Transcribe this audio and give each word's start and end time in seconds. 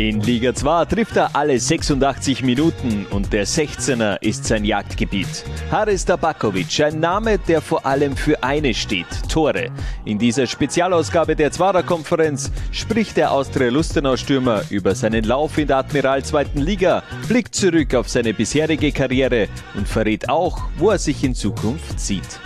In 0.00 0.22
Liga 0.22 0.54
2 0.54 0.86
trifft 0.86 1.16
er 1.16 1.36
alle 1.36 1.60
86 1.60 2.42
Minuten 2.42 3.04
und 3.10 3.34
der 3.34 3.46
16er 3.46 4.16
ist 4.22 4.46
sein 4.46 4.64
Jagdgebiet. 4.64 5.44
Haris 5.70 6.06
Tabakovic, 6.06 6.80
ein 6.80 7.00
Name, 7.00 7.36
der 7.36 7.60
vor 7.60 7.84
allem 7.84 8.16
für 8.16 8.42
eine 8.42 8.72
steht, 8.72 9.04
Tore. 9.28 9.70
In 10.06 10.18
dieser 10.18 10.46
Spezialausgabe 10.46 11.36
der 11.36 11.52
Zwarer 11.52 11.82
Konferenz 11.82 12.50
spricht 12.72 13.18
der 13.18 13.30
Austria-Lustenau-Stürmer 13.30 14.62
über 14.70 14.94
seinen 14.94 15.24
Lauf 15.24 15.58
in 15.58 15.66
der 15.66 15.76
Admiral 15.76 16.24
2. 16.24 16.46
Liga, 16.54 17.02
blickt 17.28 17.54
zurück 17.54 17.94
auf 17.94 18.08
seine 18.08 18.32
bisherige 18.32 18.92
Karriere 18.92 19.48
und 19.74 19.86
verrät 19.86 20.30
auch, 20.30 20.62
wo 20.78 20.88
er 20.88 20.98
sich 20.98 21.22
in 21.24 21.34
Zukunft 21.34 22.00
sieht. 22.00 22.40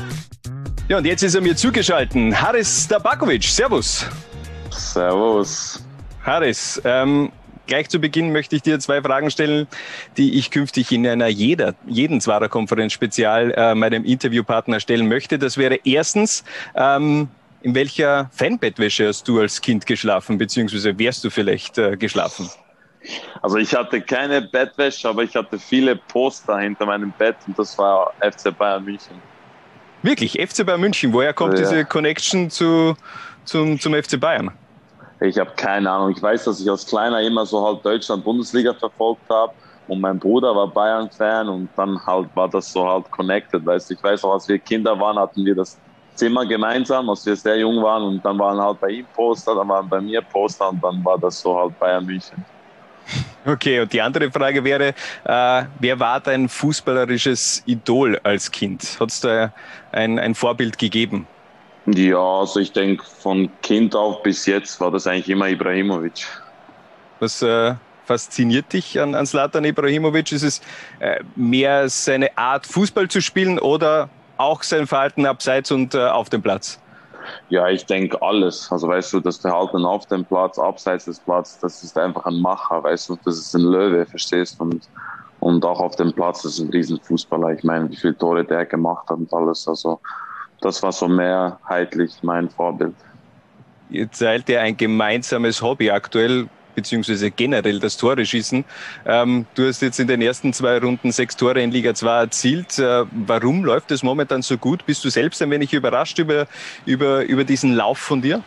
Ja, 0.89 0.99
und 0.99 1.05
jetzt 1.05 1.23
ist 1.23 1.37
er 1.37 1.41
mir 1.41 1.55
zugeschaltet. 1.55 2.35
Haris 2.35 2.89
Tabakovic, 2.89 3.45
Servus. 3.45 4.07
Servus. 4.71 5.81
Haris, 6.25 6.83
ähm, 6.85 7.31
Gleich 7.67 7.89
zu 7.89 7.99
Beginn 7.99 8.33
möchte 8.33 8.57
ich 8.57 8.63
dir 8.63 8.79
zwei 8.79 9.01
Fragen 9.01 9.31
stellen, 9.31 9.67
die 10.17 10.39
ich 10.39 10.51
künftig 10.51 10.93
in 10.93 11.07
einer 11.07 11.29
jeder, 11.29 11.75
jeden 11.87 12.21
Zwarer-Konferenz 12.21 12.93
spezial 12.93 13.53
äh, 13.53 13.75
meinem 13.75 14.05
Interviewpartner 14.05 14.81
stellen 14.81 15.09
möchte. 15.09 15.39
Das 15.39 15.57
wäre 15.57 15.79
erstens, 15.85 16.45
ähm, 16.75 17.29
in 17.63 17.75
welcher 17.75 18.31
Fanbettwäsche 18.33 19.09
hast 19.09 19.27
du 19.27 19.41
als 19.41 19.61
Kind 19.61 19.87
geschlafen, 19.87 20.37
beziehungsweise 20.37 20.99
wärst 20.99 21.25
du 21.25 21.31
vielleicht 21.31 21.79
äh, 21.79 21.97
geschlafen? 21.97 22.51
Also 23.43 23.57
ich 23.57 23.75
hatte 23.75 24.01
keine 24.01 24.43
Bettwäsche, 24.43 25.09
aber 25.09 25.23
ich 25.23 25.35
hatte 25.35 25.59
viele 25.59 25.97
Poster 25.97 26.59
hinter 26.59 26.87
meinem 26.87 27.13
Bett 27.13 27.37
und 27.47 27.59
das 27.59 27.77
war 27.79 28.13
FC 28.21 28.57
Bayern 28.57 28.85
München. 28.85 29.17
Wirklich, 30.03 30.33
FC 30.33 30.67
Bayern 30.67 30.81
München. 30.81 31.13
Woher 31.13 31.33
kommt 31.33 31.55
ja. 31.55 31.61
diese 31.61 31.85
Connection 31.87 32.51
zu, 32.51 32.95
zum, 33.45 33.81
zum 33.81 33.95
FC 33.95 34.21
Bayern? 34.21 34.51
Ich 35.25 35.39
habe 35.39 35.51
keine 35.57 35.91
Ahnung. 35.91 36.11
Ich 36.11 36.23
weiß, 36.23 36.45
dass 36.45 36.61
ich 36.61 36.71
als 36.71 36.87
Kleiner 36.87 37.21
immer 37.23 37.47
so 37.47 37.65
halt 37.67 37.85
Deutschland-Bundesliga 37.85 38.75
verfolgt 38.75 39.29
habe. 39.31 39.53
Und 39.87 40.01
mein 40.01 40.19
Bruder 40.19 40.55
war 40.55 40.69
Bayern-Fan 40.69 41.49
und 41.49 41.69
dann 41.77 42.01
halt 42.07 42.29
war 42.35 42.49
das 42.49 42.73
so 42.73 42.89
halt 42.89 43.11
connected. 43.11 43.65
Weißt 43.65 43.91
Ich 43.91 44.03
weiß 44.03 44.25
auch, 44.25 44.35
als 44.35 44.49
wir 44.49 44.59
Kinder 44.59 44.99
waren, 44.99 45.19
hatten 45.19 45.45
wir 45.45 45.55
das 45.55 45.79
Zimmer 46.15 46.47
gemeinsam, 46.47 47.11
als 47.11 47.27
wir 47.27 47.37
sehr 47.37 47.59
jung 47.59 47.83
waren. 47.83 48.03
Und 48.03 48.25
dann 48.25 48.39
waren 48.39 48.61
halt 48.61 48.81
bei 48.81 48.89
ihm 48.89 49.07
Poster, 49.15 49.55
dann 49.55 49.69
waren 49.69 49.89
bei 49.89 50.01
mir 50.01 50.23
Poster 50.23 50.71
und 50.71 50.83
dann 50.83 51.05
war 51.05 51.19
das 51.19 51.41
so 51.41 51.59
halt 51.59 51.79
Bayern 51.79 52.05
München. 52.05 52.45
Okay, 53.47 53.81
und 53.81 53.93
die 53.93 54.01
andere 54.01 54.31
Frage 54.31 54.65
wäre, 54.65 54.95
äh, 55.25 55.65
wer 55.79 56.01
war 56.01 56.19
dein 56.19 56.49
fußballerisches 56.49 57.63
Idol 57.67 58.19
als 58.23 58.51
Kind? 58.51 58.99
Hat 58.99 59.11
es 59.11 59.21
da 59.21 59.53
ein, 59.93 60.19
ein 60.19 60.35
Vorbild 60.35 60.79
gegeben? 60.79 61.27
Ja, 61.87 62.41
also 62.41 62.61
ich 62.61 62.73
denke, 62.73 63.05
von 63.05 63.51
Kind 63.63 63.95
auf 63.95 64.23
bis 64.23 64.47
jetzt 64.47 64.81
war 64.81 64.91
das 64.91 65.07
eigentlich 65.07 65.29
immer 65.29 65.49
Ibrahimovic. 65.49 66.27
Was 67.21 67.43
äh, 67.43 67.75
fasziniert 68.07 68.73
dich 68.73 69.01
an, 69.01 69.15
an 69.15 69.27
Zlatan 69.27 69.65
Ibrahimovic? 69.65 70.33
Ist 70.33 70.43
es 70.43 70.61
äh, 71.01 71.21
mehr 71.37 71.89
seine 71.89 72.37
Art, 72.39 72.67
Fußball 72.67 73.09
zu 73.09 73.21
spielen 73.21 73.59
oder 73.59 74.09
auch 74.39 74.63
sein 74.63 74.87
Verhalten 74.87 75.27
abseits 75.27 75.71
und 75.71 75.95
äh, 75.95 76.07
auf 76.07 76.31
dem 76.31 76.43
Platz? 76.43 76.81
Ja, 77.49 77.69
ich 77.69 77.87
denke 77.87 78.21
alles. 78.21 78.71
Also 78.71 78.89
weißt 78.89 79.13
du, 79.13 79.21
das 79.21 79.39
Verhalten 79.39 79.85
auf 79.85 80.07
dem 80.07 80.25
Platz, 80.25 80.59
abseits 80.59 81.05
des 81.07 81.21
Platzes, 81.21 81.59
das 81.61 81.83
ist 81.83 81.97
einfach 81.99 82.27
ein 82.27 82.41
Macher, 82.41 82.83
weißt 82.83 83.11
du, 83.11 83.19
das 83.25 83.39
ist 83.39 83.55
ein 83.55 83.63
Löwe, 83.63 84.07
verstehst 84.07 84.59
du? 84.59 84.65
Und, 84.65 84.89
und 85.41 85.65
auch 85.65 85.81
auf 85.81 85.97
dem 85.97 86.13
Platz, 86.13 86.43
das 86.43 86.55
ist 86.55 86.61
ein 86.61 86.71
Riesenfußballer. 86.71 87.51
Ich 87.51 87.65
meine, 87.65 87.91
wie 87.91 87.97
viele 87.97 88.17
Tore 88.17 88.45
der 88.45 88.67
gemacht 88.67 89.09
hat 89.09 89.19
und 89.19 89.33
alles. 89.33 89.67
Also 89.69 90.01
das 90.65 90.83
war 90.83 90.93
so 90.93 91.09
mehrheitlich 91.09 92.13
mein 92.23 92.49
Vorbild. 92.49 92.95
Ihr 93.91 94.11
teilt 94.11 94.49
ja 94.49 94.61
ein 94.61 94.77
gemeinsames 94.77 95.61
Hobby 95.61 95.91
aktuell, 95.91 96.49
beziehungsweise 96.75 97.31
generell 97.31 97.79
das 97.79 97.97
Tore 97.97 98.25
schießen. 98.25 98.65
Ähm, 99.07 99.47
du 99.55 99.69
hast 99.69 99.83
jetzt 99.83 100.01
in 100.01 100.09
den 100.09 100.23
ersten 100.23 100.53
zwei 100.53 100.79
Runden 100.79 101.13
sechs 101.13 101.37
Tore 101.37 101.61
in 101.61 101.71
Liga 101.71 101.95
2 101.95 102.11
erzielt. 102.11 102.79
Äh, 102.79 103.05
warum 103.13 103.65
läuft 103.65 103.91
es 103.91 104.03
momentan 104.03 104.43
so 104.43 104.57
gut? 104.57 104.85
Bist 104.87 105.05
du 105.05 105.11
selbst 105.11 105.43
ein 105.43 105.51
wenig 105.51 105.73
überrascht 105.73 106.19
über, 106.19 106.47
über, 106.87 107.25
über 107.25 107.45
diesen 107.45 107.75
Lauf 107.75 107.99
von 107.99 108.23
dir? 108.23 108.43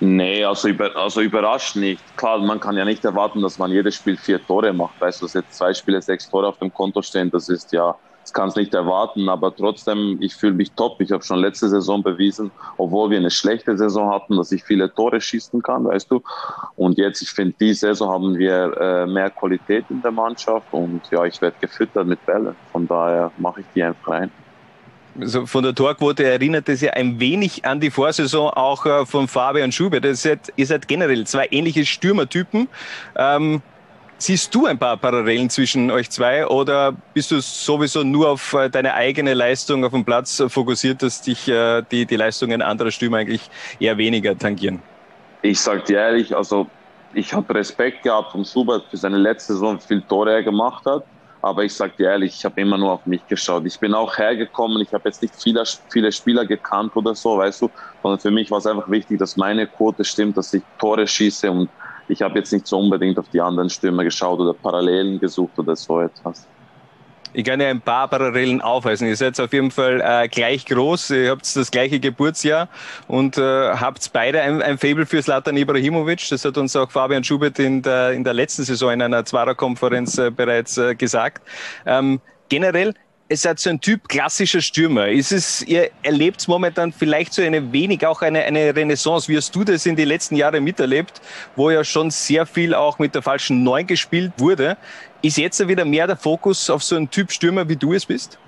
Nee, 0.00 0.42
also, 0.42 0.66
über, 0.66 0.96
also 0.96 1.20
überrascht 1.20 1.76
nicht. 1.76 2.02
Klar, 2.16 2.38
man 2.38 2.58
kann 2.58 2.76
ja 2.76 2.84
nicht 2.84 3.04
erwarten, 3.04 3.40
dass 3.40 3.58
man 3.58 3.70
jedes 3.70 3.94
Spiel 3.94 4.16
vier 4.16 4.44
Tore 4.44 4.72
macht. 4.72 5.00
Weißt 5.00 5.20
du, 5.20 5.26
dass 5.26 5.34
jetzt 5.34 5.54
zwei 5.54 5.72
Spiele 5.72 6.02
sechs 6.02 6.28
Tore 6.28 6.48
auf 6.48 6.58
dem 6.58 6.72
Konto 6.74 7.02
stehen, 7.02 7.30
das 7.30 7.48
ist 7.48 7.72
ja 7.72 7.94
das 8.22 8.32
kann 8.32 8.48
es 8.48 8.56
nicht 8.56 8.72
erwarten, 8.72 9.28
aber 9.28 9.54
trotzdem, 9.54 10.18
ich 10.20 10.34
fühle 10.34 10.54
mich 10.54 10.72
top. 10.72 11.00
Ich 11.00 11.10
habe 11.10 11.22
schon 11.22 11.40
letzte 11.40 11.68
Saison 11.68 12.02
bewiesen, 12.02 12.50
obwohl 12.78 13.10
wir 13.10 13.18
eine 13.18 13.30
schlechte 13.30 13.76
Saison 13.76 14.10
hatten, 14.10 14.36
dass 14.36 14.52
ich 14.52 14.62
viele 14.62 14.92
Tore 14.92 15.20
schießen 15.20 15.60
kann, 15.62 15.84
weißt 15.84 16.10
du. 16.10 16.22
Und 16.76 16.98
jetzt, 16.98 17.20
ich 17.20 17.30
finde, 17.30 17.54
die 17.60 17.74
Saison 17.74 18.10
haben 18.10 18.38
wir 18.38 18.76
äh, 18.80 19.06
mehr 19.06 19.30
Qualität 19.30 19.84
in 19.90 20.00
der 20.02 20.12
Mannschaft 20.12 20.66
und 20.72 21.02
ja, 21.10 21.24
ich 21.24 21.40
werde 21.42 21.56
gefüttert 21.60 22.06
mit 22.06 22.24
Bällen. 22.24 22.54
Von 22.70 22.86
daher 22.86 23.32
mache 23.38 23.60
ich 23.60 23.66
die 23.74 23.82
einfach 23.82 24.08
rein. 24.08 24.30
Also 25.20 25.44
von 25.44 25.62
der 25.62 25.74
Torquote 25.74 26.24
erinnert 26.24 26.68
es 26.68 26.80
ja 26.80 26.92
ein 26.92 27.20
wenig 27.20 27.64
an 27.66 27.80
die 27.80 27.90
Vorsaison 27.90 28.50
auch 28.50 28.86
äh, 28.86 29.04
von 29.04 29.28
Fabian 29.28 29.72
Schubert. 29.72 30.04
Ihr 30.04 30.14
seid, 30.14 30.52
ihr 30.56 30.66
seid 30.66 30.88
generell 30.88 31.26
zwei 31.26 31.48
ähnliche 31.50 31.84
Stürmertypen. 31.84 32.68
Ähm, 33.16 33.62
Siehst 34.22 34.54
du 34.54 34.66
ein 34.66 34.78
paar 34.78 34.96
Parallelen 34.98 35.50
zwischen 35.50 35.90
euch 35.90 36.08
zwei 36.08 36.46
oder 36.46 36.94
bist 37.12 37.32
du 37.32 37.40
sowieso 37.40 38.04
nur 38.04 38.28
auf 38.28 38.52
äh, 38.52 38.70
deine 38.70 38.94
eigene 38.94 39.34
Leistung 39.34 39.84
auf 39.84 39.90
dem 39.90 40.04
Platz 40.04 40.40
fokussiert, 40.46 41.02
dass 41.02 41.22
dich 41.22 41.48
äh, 41.48 41.82
die, 41.90 42.06
die 42.06 42.14
Leistungen 42.14 42.62
anderer 42.62 42.92
Stürmer 42.92 43.16
eigentlich 43.16 43.50
eher 43.80 43.98
weniger 43.98 44.38
tangieren? 44.38 44.80
Ich 45.42 45.58
sag 45.60 45.86
dir 45.86 45.98
ehrlich, 45.98 46.36
also 46.36 46.68
ich 47.14 47.34
habe 47.34 47.52
Respekt 47.52 48.04
gehabt 48.04 48.30
von 48.30 48.44
Schubert 48.44 48.84
für 48.88 48.96
seine 48.96 49.18
letzte 49.18 49.54
Saison, 49.54 49.76
wie 49.78 49.84
viele 49.84 50.06
Tore 50.06 50.34
er 50.34 50.44
gemacht 50.44 50.86
hat. 50.86 51.02
Aber 51.40 51.64
ich 51.64 51.74
sag 51.74 51.96
dir 51.96 52.10
ehrlich, 52.10 52.36
ich 52.36 52.44
habe 52.44 52.60
immer 52.60 52.78
nur 52.78 52.92
auf 52.92 53.04
mich 53.04 53.26
geschaut. 53.26 53.66
Ich 53.66 53.80
bin 53.80 53.92
auch 53.92 54.16
hergekommen, 54.16 54.80
ich 54.82 54.92
habe 54.92 55.08
jetzt 55.08 55.20
nicht 55.20 55.34
viele, 55.34 55.64
viele 55.90 56.12
Spieler 56.12 56.46
gekannt 56.46 56.94
oder 56.94 57.16
so, 57.16 57.38
weißt 57.38 57.62
du, 57.62 57.70
sondern 58.00 58.20
für 58.20 58.30
mich 58.30 58.52
war 58.52 58.58
es 58.58 58.66
einfach 58.68 58.88
wichtig, 58.88 59.18
dass 59.18 59.36
meine 59.36 59.66
Quote 59.66 60.04
stimmt, 60.04 60.36
dass 60.36 60.54
ich 60.54 60.62
Tore 60.78 61.08
schieße 61.08 61.50
und 61.50 61.68
ich 62.08 62.22
habe 62.22 62.38
jetzt 62.38 62.52
nicht 62.52 62.66
so 62.66 62.78
unbedingt 62.78 63.18
auf 63.18 63.28
die 63.28 63.40
anderen 63.40 63.70
Stürmer 63.70 64.04
geschaut 64.04 64.40
oder 64.40 64.54
Parallelen 64.54 65.20
gesucht 65.20 65.58
oder 65.58 65.76
so 65.76 66.00
etwas. 66.00 66.46
Ich 67.34 67.44
kann 67.44 67.60
ja 67.60 67.68
ein 67.68 67.80
paar 67.80 68.08
Parallelen 68.08 68.60
aufweisen. 68.60 69.08
Ihr 69.08 69.16
seid 69.16 69.40
auf 69.40 69.52
jeden 69.52 69.70
Fall 69.70 70.02
äh, 70.04 70.28
gleich 70.28 70.66
groß, 70.66 71.10
ihr 71.10 71.30
habt 71.30 71.56
das 71.56 71.70
gleiche 71.70 71.98
Geburtsjahr 71.98 72.68
und 73.08 73.38
äh, 73.38 73.40
habt 73.40 74.12
beide 74.12 74.42
ein, 74.42 74.60
ein 74.60 74.76
Faible 74.76 75.06
für 75.06 75.22
Slatan 75.22 75.56
Ibrahimovic. 75.56 76.28
Das 76.28 76.44
hat 76.44 76.58
uns 76.58 76.76
auch 76.76 76.90
Fabian 76.90 77.24
Schubert 77.24 77.58
in 77.58 77.80
der, 77.80 78.12
in 78.12 78.22
der 78.22 78.34
letzten 78.34 78.64
Saison 78.64 78.92
in 78.92 79.00
einer 79.00 79.24
Zwarer-Konferenz 79.24 80.18
äh, 80.18 80.30
bereits 80.30 80.76
äh, 80.76 80.94
gesagt. 80.94 81.42
Ähm, 81.86 82.20
generell, 82.50 82.94
es 83.32 83.40
seid 83.40 83.58
so 83.58 83.70
ein 83.70 83.80
Typ 83.80 84.08
klassischer 84.08 84.60
Stürmer. 84.60 85.08
Ist 85.08 85.32
es, 85.32 85.62
ihr 85.62 85.90
erlebt 86.02 86.46
momentan 86.48 86.92
vielleicht 86.92 87.32
so 87.32 87.40
eine 87.40 87.72
wenig 87.72 88.06
auch 88.06 88.20
eine, 88.20 88.40
eine 88.42 88.76
Renaissance. 88.76 89.26
Wie 89.28 89.36
hast 89.36 89.54
du 89.56 89.64
das 89.64 89.86
in 89.86 89.96
den 89.96 90.08
letzten 90.08 90.36
Jahren 90.36 90.62
miterlebt, 90.62 91.22
wo 91.56 91.70
ja 91.70 91.82
schon 91.82 92.10
sehr 92.10 92.44
viel 92.44 92.74
auch 92.74 92.98
mit 92.98 93.14
der 93.14 93.22
falschen 93.22 93.62
Neun 93.62 93.86
gespielt 93.86 94.32
wurde? 94.36 94.76
Ist 95.22 95.38
jetzt 95.38 95.66
wieder 95.66 95.86
mehr 95.86 96.06
der 96.06 96.16
Fokus 96.16 96.68
auf 96.68 96.82
so 96.82 96.94
einen 96.94 97.10
Typ 97.10 97.32
Stürmer, 97.32 97.66
wie 97.68 97.76
du 97.76 97.94
es 97.94 98.04
bist? 98.04 98.38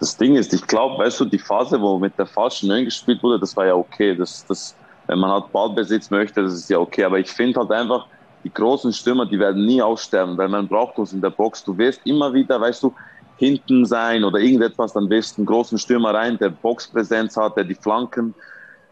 Das 0.00 0.16
Ding 0.16 0.36
ist, 0.36 0.54
ich 0.54 0.66
glaube, 0.66 1.04
weißt 1.04 1.20
du, 1.20 1.24
die 1.26 1.38
Phase, 1.38 1.80
wo 1.80 1.98
mit 1.98 2.18
der 2.18 2.26
falschen 2.26 2.68
Neun 2.68 2.86
gespielt 2.86 3.22
wurde, 3.22 3.40
das 3.40 3.54
war 3.56 3.66
ja 3.66 3.74
okay. 3.74 4.16
Das, 4.16 4.46
das, 4.46 4.74
wenn 5.06 5.18
man 5.18 5.30
halt 5.30 5.52
Ballbesitz 5.52 6.10
möchte, 6.10 6.42
das 6.42 6.54
ist 6.54 6.70
ja 6.70 6.78
okay. 6.78 7.04
Aber 7.04 7.18
ich 7.18 7.28
finde 7.28 7.60
halt 7.60 7.70
einfach, 7.70 8.06
die 8.44 8.52
großen 8.52 8.92
Stürmer, 8.92 9.26
die 9.26 9.38
werden 9.38 9.66
nie 9.66 9.82
aussterben, 9.82 10.38
weil 10.38 10.48
man 10.48 10.68
braucht 10.68 10.98
uns 10.98 11.12
in 11.12 11.20
der 11.20 11.30
Box. 11.30 11.64
Du 11.64 11.76
wirst 11.76 12.00
immer 12.04 12.32
wieder, 12.32 12.60
weißt 12.60 12.82
du, 12.82 12.94
hinten 13.36 13.84
sein 13.84 14.24
oder 14.24 14.38
irgendetwas, 14.38 14.92
dann 14.94 15.10
wirst 15.10 15.36
du 15.36 15.42
einen 15.42 15.46
großen 15.46 15.78
Stürmer 15.78 16.14
rein, 16.14 16.38
der 16.38 16.50
Boxpräsenz 16.50 17.36
hat, 17.36 17.56
der 17.56 17.64
die 17.64 17.74
Flanken 17.74 18.34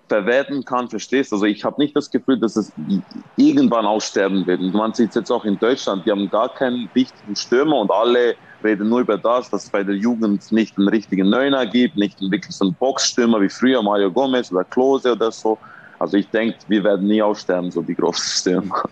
verwerten 0.09 0.65
kann, 0.65 0.89
verstehst? 0.89 1.33
Also 1.33 1.47
ich 1.47 1.65
habe 1.65 1.81
nicht 1.81 1.97
das 1.97 2.11
Gefühl, 2.11 2.39
dass 2.39 2.57
es 2.57 2.73
irgendwann 3.37 3.87
aussterben 3.87 4.47
wird. 4.47 4.61
Und 4.61 4.75
man 4.75 4.93
sieht 4.93 5.11
es 5.11 5.15
jetzt 5.15 5.31
auch 5.31 5.45
in 5.45 5.59
Deutschland, 5.59 6.07
die 6.07 6.11
haben 6.11 6.29
gar 6.29 6.53
keinen 6.53 6.91
richtigen 6.95 7.37
Stürmer 7.37 7.81
und 7.81 7.91
alle 7.91 8.35
reden 8.63 8.89
nur 8.89 9.01
über 9.01 9.19
das, 9.19 9.51
dass 9.51 9.65
es 9.65 9.71
bei 9.71 9.83
der 9.83 9.97
Jugend 9.97 10.51
nicht 10.51 10.77
einen 10.79 10.89
richtigen 10.89 11.29
Neuner 11.29 11.67
gibt, 11.67 11.97
nicht 11.97 12.21
wirklich 12.21 12.55
so 12.57 12.67
einen 12.67 12.77
Boxstürmer 12.77 13.41
wie 13.41 13.49
früher 13.49 13.83
Mario 13.83 14.13
Gomez 14.13 14.53
oder 14.53 14.65
Klose 14.65 15.13
oder 15.13 15.33
so. 15.33 15.59
Also 15.99 16.17
ich 16.17 16.31
denke, 16.31 16.59
wir 16.69 16.85
werden 16.85 17.07
nie 17.07 17.23
aussterben, 17.23 17.71
so 17.71 17.83
die 17.83 17.95
großen 17.95 18.25
Stürmer. 18.41 18.83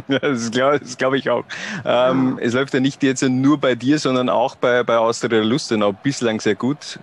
Das 0.08 0.50
glaube 0.50 0.80
glaub 0.98 1.14
ich 1.14 1.30
auch. 1.30 1.44
Ähm, 1.84 2.38
es 2.40 2.54
läuft 2.54 2.74
ja 2.74 2.80
nicht 2.80 3.02
jetzt 3.02 3.22
nur 3.22 3.58
bei 3.58 3.74
dir, 3.74 3.98
sondern 3.98 4.28
auch 4.28 4.56
bei, 4.56 4.82
bei 4.82 4.96
Austria 4.98 5.42
Lustenau 5.42 5.92
bislang 5.92 6.40
sehr 6.40 6.54
gut. 6.54 6.98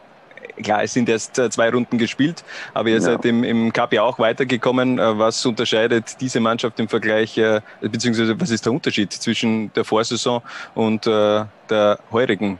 klar, 0.61 0.83
es 0.83 0.93
sind 0.93 1.09
erst 1.09 1.39
äh, 1.39 1.49
zwei 1.49 1.69
Runden 1.69 1.97
gespielt, 1.97 2.43
aber 2.73 2.89
ihr 2.89 2.95
ja. 2.95 3.01
seid 3.01 3.25
im, 3.25 3.43
im 3.43 3.73
Cup 3.73 3.93
ja 3.93 4.03
auch 4.03 4.19
weitergekommen. 4.19 4.99
Äh, 4.99 5.17
was 5.17 5.45
unterscheidet 5.45 6.19
diese 6.21 6.39
Mannschaft 6.39 6.79
im 6.79 6.87
Vergleich, 6.87 7.37
äh, 7.37 7.61
beziehungsweise 7.81 8.39
was 8.39 8.51
ist 8.51 8.65
der 8.65 8.73
Unterschied 8.73 9.11
zwischen 9.11 9.71
der 9.73 9.83
Vorsaison 9.83 10.41
und 10.75 11.07
äh, 11.07 11.45
der 11.69 11.99
heurigen, 12.11 12.59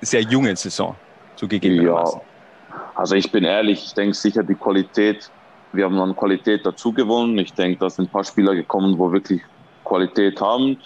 sehr 0.00 0.22
jungen 0.22 0.56
Saison 0.56 0.94
zugegebenermaßen? 1.36 2.20
Ja, 2.20 2.90
also 2.94 3.14
ich 3.14 3.30
bin 3.30 3.44
ehrlich, 3.44 3.84
ich 3.84 3.94
denke 3.94 4.14
sicher 4.14 4.42
die 4.42 4.54
Qualität, 4.54 5.30
wir 5.72 5.84
haben 5.84 6.00
an 6.00 6.16
Qualität 6.16 6.64
dazu 6.64 6.92
gewonnen. 6.92 7.36
Ich 7.38 7.52
denke, 7.52 7.78
da 7.78 7.90
sind 7.90 8.06
ein 8.06 8.10
paar 8.10 8.24
Spieler 8.24 8.54
gekommen, 8.54 8.98
wo 8.98 9.12
wirklich 9.12 9.42
Qualität 9.86 10.40
haben 10.40 10.78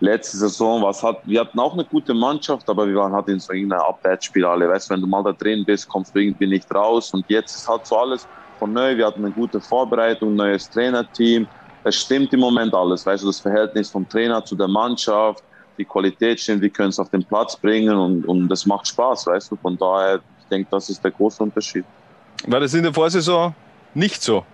letzte 0.00 0.36
Saison 0.36 0.82
was 0.82 1.02
hat, 1.02 1.20
wir 1.24 1.40
hatten 1.40 1.58
auch 1.58 1.72
eine 1.72 1.84
gute 1.84 2.14
Mannschaft, 2.14 2.68
aber 2.68 2.86
wir 2.86 2.96
waren 2.96 3.12
halt 3.12 3.28
in 3.28 3.40
so 3.40 3.52
einer 3.52 3.84
Abwärtsspirale. 3.86 4.68
Weißt 4.68 4.88
du, 4.88 4.94
wenn 4.94 5.00
du 5.00 5.06
mal 5.06 5.22
da 5.22 5.32
drin 5.32 5.64
bist, 5.64 5.88
kommst 5.88 6.14
du 6.14 6.20
irgendwie 6.20 6.46
nicht 6.46 6.72
raus. 6.74 7.12
Und 7.12 7.24
jetzt 7.28 7.54
ist 7.54 7.66
halt 7.66 7.86
so 7.86 7.96
alles 7.96 8.28
von 8.58 8.72
neu. 8.72 8.96
Wir 8.96 9.06
hatten 9.06 9.24
eine 9.24 9.32
gute 9.32 9.60
Vorbereitung, 9.60 10.34
neues 10.34 10.68
Trainerteam. 10.70 11.46
Es 11.84 11.96
stimmt 11.96 12.32
im 12.32 12.40
Moment 12.40 12.74
alles. 12.74 13.04
Weißt 13.04 13.22
du, 13.22 13.28
das 13.28 13.40
Verhältnis 13.40 13.90
vom 13.90 14.08
Trainer 14.08 14.44
zu 14.44 14.56
der 14.56 14.68
Mannschaft, 14.68 15.42
die 15.76 15.84
Qualität 15.84 16.40
stimmt, 16.40 16.62
wir 16.62 16.70
können 16.70 16.90
es 16.90 16.98
auf 16.98 17.10
den 17.10 17.24
Platz 17.24 17.56
bringen 17.56 17.96
und, 17.96 18.24
und 18.26 18.48
das 18.48 18.64
macht 18.64 18.86
Spaß, 18.86 19.26
weißt 19.26 19.50
du. 19.50 19.56
Von 19.56 19.76
daher, 19.76 20.20
ich 20.38 20.46
denke, 20.46 20.68
das 20.70 20.88
ist 20.88 21.02
der 21.02 21.10
große 21.10 21.42
Unterschied. 21.42 21.84
War 22.46 22.60
das 22.60 22.74
in 22.74 22.82
der 22.82 22.94
Vorsaison 22.94 23.54
nicht 23.94 24.22
so, 24.22 24.44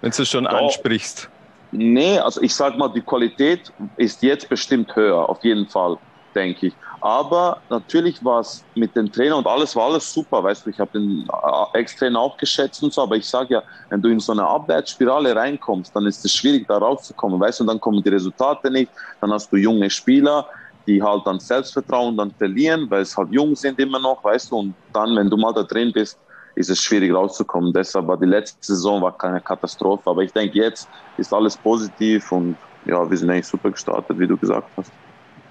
wenn 0.00 0.10
du 0.10 0.22
es 0.22 0.28
schon 0.28 0.44
Doch. 0.44 0.52
ansprichst? 0.52 1.28
Nee, 1.74 2.18
also 2.18 2.42
ich 2.42 2.54
sag 2.54 2.76
mal, 2.76 2.88
die 2.92 3.00
Qualität 3.02 3.72
ist 3.96 4.22
jetzt 4.22 4.48
bestimmt 4.50 4.94
höher, 4.94 5.26
auf 5.28 5.42
jeden 5.42 5.66
Fall, 5.70 5.96
denke 6.34 6.66
ich. 6.66 6.78
Aber 7.00 7.62
natürlich 7.70 8.22
war 8.22 8.40
es 8.40 8.68
mit 8.74 8.94
dem 8.94 9.10
Trainer 9.10 9.38
und 9.38 9.46
alles 9.46 9.74
war 9.74 9.86
alles 9.86 10.12
super, 10.12 10.44
weißt 10.44 10.66
du, 10.66 10.70
ich 10.70 10.78
habe 10.78 10.90
den 10.92 11.26
äh, 11.74 11.78
Ex-Trainer 11.78 12.20
auch 12.20 12.36
geschätzt 12.36 12.82
und 12.82 12.92
so, 12.92 13.02
aber 13.02 13.16
ich 13.16 13.26
sage 13.28 13.54
ja, 13.54 13.62
wenn 13.88 14.02
du 14.02 14.10
in 14.10 14.20
so 14.20 14.32
eine 14.32 14.46
Abwärtsspirale 14.46 15.34
reinkommst, 15.34 15.96
dann 15.96 16.04
ist 16.06 16.22
es 16.26 16.34
schwierig, 16.34 16.66
da 16.68 16.76
rauszukommen, 16.76 17.40
weißt 17.40 17.60
du, 17.60 17.64
und 17.64 17.68
dann 17.68 17.80
kommen 17.80 18.02
die 18.02 18.10
Resultate 18.10 18.70
nicht, 18.70 18.92
dann 19.22 19.32
hast 19.32 19.50
du 19.50 19.56
junge 19.56 19.88
Spieler, 19.88 20.46
die 20.86 21.02
halt 21.02 21.26
dann 21.26 21.40
Selbstvertrauen 21.40 22.18
dann 22.18 22.34
verlieren, 22.36 22.90
weil 22.90 23.02
es 23.02 23.16
halt 23.16 23.30
jung 23.32 23.54
sind 23.56 23.78
immer 23.80 23.98
noch, 23.98 24.22
weißt 24.24 24.50
du, 24.50 24.56
und 24.58 24.76
dann, 24.92 25.16
wenn 25.16 25.30
du 25.30 25.38
mal 25.38 25.54
da 25.54 25.62
drin 25.62 25.90
bist, 25.94 26.18
ist 26.54 26.70
es 26.70 26.80
schwierig 26.80 27.12
rauszukommen. 27.12 27.72
Deshalb 27.72 28.06
war 28.06 28.16
die 28.16 28.26
letzte 28.26 28.58
Saison 28.60 29.02
war 29.02 29.16
keine 29.16 29.40
Katastrophe. 29.40 30.08
Aber 30.08 30.22
ich 30.22 30.32
denke, 30.32 30.58
jetzt 30.58 30.88
ist 31.16 31.32
alles 31.32 31.56
positiv 31.56 32.30
und 32.32 32.56
ja, 32.84 33.08
wir 33.08 33.16
sind 33.16 33.30
eigentlich 33.30 33.46
super 33.46 33.70
gestartet, 33.70 34.18
wie 34.18 34.26
du 34.26 34.36
gesagt 34.36 34.68
hast. 34.76 34.90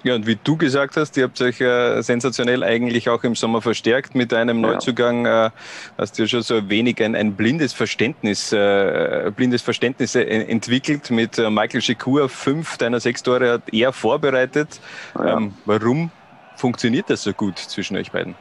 Ja, 0.03 0.15
und 0.15 0.25
wie 0.25 0.35
du 0.35 0.57
gesagt 0.57 0.97
hast, 0.97 1.15
ihr 1.17 1.25
habt 1.25 1.39
euch 1.41 1.61
äh, 1.61 2.01
sensationell 2.01 2.63
eigentlich 2.63 3.07
auch 3.09 3.23
im 3.23 3.35
Sommer 3.35 3.61
verstärkt 3.61 4.15
mit 4.15 4.33
einem 4.33 4.59
Neuzugang. 4.59 5.27
Äh, 5.27 5.51
hast 5.97 6.17
du 6.17 6.23
ja 6.23 6.27
schon 6.27 6.41
so 6.41 6.55
ein 6.55 6.69
wenig 6.69 7.03
ein, 7.03 7.15
ein 7.15 7.35
blindes 7.35 7.73
Verständnis, 7.73 8.51
äh, 8.51 9.31
blindes 9.35 9.61
Verständnis 9.61 10.15
äh, 10.15 10.23
entwickelt 10.23 11.11
mit 11.11 11.37
äh, 11.37 11.51
Michael 11.51 11.81
Shekur. 11.81 12.29
Fünf 12.29 12.77
deiner 12.77 12.99
sechs 12.99 13.21
Tore 13.21 13.53
hat 13.53 13.61
er 13.71 13.93
vorbereitet. 13.93 14.79
Ja. 15.15 15.37
Ähm, 15.37 15.53
warum 15.65 16.09
funktioniert 16.55 17.09
das 17.09 17.21
so 17.21 17.33
gut 17.33 17.59
zwischen 17.59 17.95
euch 17.95 18.11
beiden? 18.11 18.33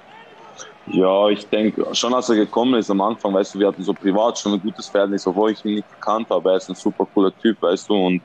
Ja, 0.87 1.29
ich 1.29 1.49
denke, 1.51 1.85
schon 1.95 2.15
als 2.15 2.29
er 2.31 2.37
gekommen 2.37 2.75
ist 2.75 2.91
am 2.91 3.01
Anfang, 3.01 3.33
weißt 3.35 3.55
du, 3.55 3.59
wir 3.61 3.69
hatten 3.69 3.83
so 3.83 3.95
privat 3.95 4.39
schon 4.39 4.55
ein 4.55 4.61
gutes 4.61 4.89
Verhältnis, 4.89 5.27
obwohl 5.27 5.53
ich 5.53 5.65
ihn 5.65 5.75
nicht 5.75 5.89
gekannt 5.91 6.29
habe. 6.31 6.51
Er 6.51 6.57
ist 6.57 6.69
ein 6.69 6.75
super 6.75 7.07
cooler 7.07 7.37
Typ, 7.37 7.61
weißt 7.63 7.89
du, 7.89 7.95
und 7.95 8.25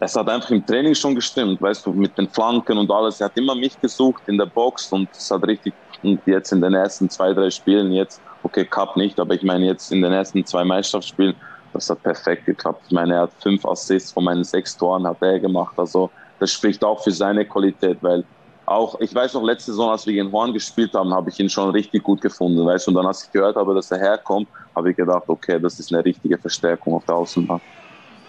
es 0.00 0.14
hat 0.14 0.28
einfach 0.28 0.50
im 0.50 0.66
Training 0.66 0.94
schon 0.94 1.14
gestimmt, 1.14 1.60
weißt 1.60 1.86
du, 1.86 1.92
mit 1.94 2.16
den 2.18 2.28
Flanken 2.30 2.78
und 2.78 2.90
alles. 2.90 3.20
Er 3.20 3.26
hat 3.26 3.36
immer 3.38 3.54
mich 3.54 3.80
gesucht 3.80 4.22
in 4.26 4.36
der 4.38 4.46
Box 4.46 4.92
und 4.92 5.08
es 5.16 5.30
hat 5.30 5.46
richtig, 5.46 5.76
und 6.02 6.20
jetzt 6.26 6.52
in 6.52 6.60
den 6.60 6.74
ersten 6.74 7.08
zwei, 7.10 7.32
drei 7.32 7.50
Spielen, 7.50 7.92
jetzt, 7.92 8.22
okay, 8.42 8.66
Cup 8.66 8.96
nicht, 8.96 9.18
aber 9.18 9.34
ich 9.34 9.42
meine 9.42 9.64
jetzt 9.66 9.90
in 9.90 10.02
den 10.02 10.12
ersten 10.12 10.44
zwei 10.44 10.64
Meisterschaftsspielen, 10.64 11.40
das 11.72 11.88
hat 11.88 12.02
perfekt 12.02 12.44
geklappt. 12.46 12.84
Ich 12.88 12.94
meine, 12.94 13.14
er 13.14 13.20
hat 13.22 13.34
fünf 13.42 13.64
Assists 13.64 14.12
von 14.12 14.24
meinen 14.24 14.44
sechs 14.44 14.76
Toren 14.76 15.06
hat 15.06 15.18
er 15.22 15.40
gemacht, 15.40 15.74
also 15.78 16.12
das 16.38 16.52
spricht 16.52 16.84
auch 16.84 17.02
für 17.02 17.12
seine 17.12 17.46
Qualität, 17.48 17.98
weil 18.02 18.24
auch, 18.70 19.00
ich 19.00 19.14
weiß 19.14 19.34
noch, 19.34 19.42
letzte 19.42 19.72
Saison, 19.72 19.90
als 19.90 20.06
wir 20.06 20.14
gegen 20.14 20.30
Horn 20.30 20.52
gespielt 20.52 20.94
haben, 20.94 21.12
habe 21.14 21.30
ich 21.30 21.38
ihn 21.40 21.48
schon 21.48 21.70
richtig 21.70 22.02
gut 22.02 22.20
gefunden, 22.20 22.64
weißt 22.64 22.88
Und 22.88 22.94
dann, 22.94 23.06
als 23.06 23.24
ich 23.24 23.32
gehört 23.32 23.56
habe, 23.56 23.74
dass 23.74 23.90
er 23.90 23.98
herkommt, 23.98 24.48
habe 24.74 24.90
ich 24.90 24.96
gedacht, 24.96 25.24
okay, 25.26 25.58
das 25.60 25.78
ist 25.78 25.92
eine 25.92 26.04
richtige 26.04 26.38
Verstärkung 26.38 26.94
auf 26.94 27.04
der 27.04 27.16
Außenbahn. 27.16 27.60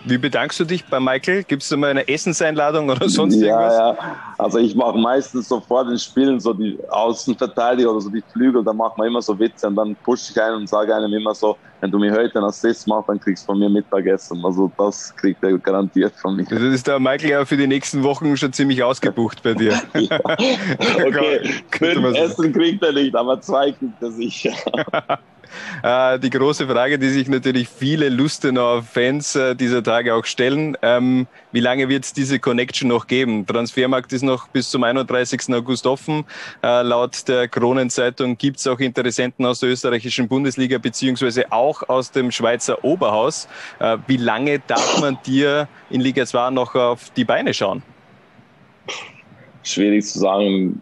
Wie 0.06 0.18
bedankst 0.18 0.60
du 0.60 0.66
dich 0.66 0.86
bei 0.86 1.00
Michael? 1.00 1.44
Gibt 1.44 1.62
es 1.62 1.70
da 1.70 1.78
mal 1.78 1.90
eine 1.90 2.08
Essenseinladung 2.08 2.90
oder 2.90 3.10
sonst 3.10 3.36
ja, 3.36 3.48
irgendwas? 3.48 3.78
Ja, 3.78 4.16
also 4.38 4.58
ich 4.58 4.76
mache 4.76 4.98
meistens 4.98 5.50
so 5.50 5.60
vor 5.60 5.86
den 5.86 5.98
Spielen 5.98 6.40
so 6.40 6.54
die 6.54 6.78
Außenverteidiger 6.90 7.92
oder 7.92 8.02
so 8.02 8.10
die 8.10 8.24
Flügel, 8.32 8.64
da 8.64 8.72
machen 8.72 8.94
wir 8.98 9.08
immer 9.08 9.22
so 9.22 9.38
Witze 9.38 9.68
und 9.68 9.76
dann 9.76 9.96
pushe 9.98 10.32
ich 10.32 10.42
einen 10.42 10.58
und 10.58 10.70
sage 10.70 10.96
einem 10.96 11.14
immer 11.14 11.36
so, 11.36 11.58
wenn 11.82 11.92
du 11.92 12.00
mir 12.00 12.12
heute 12.14 12.36
einen 12.36 12.48
Assist 12.48 12.88
machst, 12.88 13.10
dann 13.10 13.20
kriegst 13.20 13.44
du 13.44 13.48
von 13.48 13.60
mir 13.60 13.70
Mittagessen. 13.70 14.44
Also 14.44 14.72
das 14.78 15.16
kriegt 15.16 15.44
er 15.44 15.58
garantiert 15.58 16.14
von 16.16 16.36
mir. 16.36 16.46
Das 16.46 16.62
ist 16.62 16.88
der 16.88 17.00
Michael 17.00 17.30
ja 17.30 17.46
für 17.46 17.58
die 17.58 17.68
nächsten 17.68 18.04
Wochen 18.04 18.36
schon 18.38 18.54
ziemlich 18.54 18.82
ausgebucht 18.84 19.44
bei 19.44 19.54
dir. 19.54 19.72
ja. 19.96 20.20
Okay, 21.06 21.42
Essen 22.16 22.54
kriegt 22.54 22.84
er 22.84 22.94
nicht, 22.94 23.16
aber 23.16 23.40
zwei 23.42 23.72
kriegt 23.72 24.02
er 24.02 24.12
sicher. 24.12 24.54
Äh, 25.84 26.20
die 26.20 26.30
große 26.30 26.68
Frage, 26.68 27.00
die 27.00 27.10
sich 27.10 27.28
natürlich 27.28 27.70
viele 27.70 28.10
Lustenauer 28.10 28.84
Fans 28.84 29.36
äh, 29.36 29.56
dieser 29.56 29.84
Tage 29.84 30.14
auch 30.14 30.26
stellen, 30.26 30.78
ähm, 30.82 31.28
wie 31.52 31.60
lange 31.60 31.90
wird 31.90 32.06
es 32.06 32.14
diese 32.14 32.40
Connection 32.40 32.90
noch 32.90 33.08
geben? 33.08 33.46
Transfermarkt 33.46 34.14
ist 34.14 34.24
noch 34.24 34.48
bis 34.50 34.70
zum 34.70 34.84
31. 34.84 35.54
August 35.54 35.86
offen. 35.88 36.26
Äh, 36.64 36.84
laut 36.84 37.28
der 37.28 37.48
Kronenzeitung 37.48 38.38
gibt 38.38 38.60
es 38.60 38.68
auch 38.68 38.80
Interessenten 38.80 39.46
aus 39.46 39.60
der 39.60 39.70
österreichischen 39.70 40.28
Bundesliga 40.28 40.78
beziehungsweise 40.78 41.52
auch 41.52 41.88
aus 41.88 42.12
dem 42.12 42.32
Schweizer 42.32 42.84
Oberhaus. 42.84 43.48
Äh, 43.80 43.98
wie 44.08 44.18
lange 44.18 44.60
darf 44.60 45.02
man 45.02 45.18
dir 45.26 45.68
in 45.90 46.02
Liga 46.02 46.26
2 46.26 46.52
noch 46.52 46.76
auf 46.76 47.10
die 47.16 47.26
Beine 47.26 47.54
schauen? 47.54 47.84
Schwierig 49.64 50.06
zu 50.06 50.20
sagen. 50.20 50.80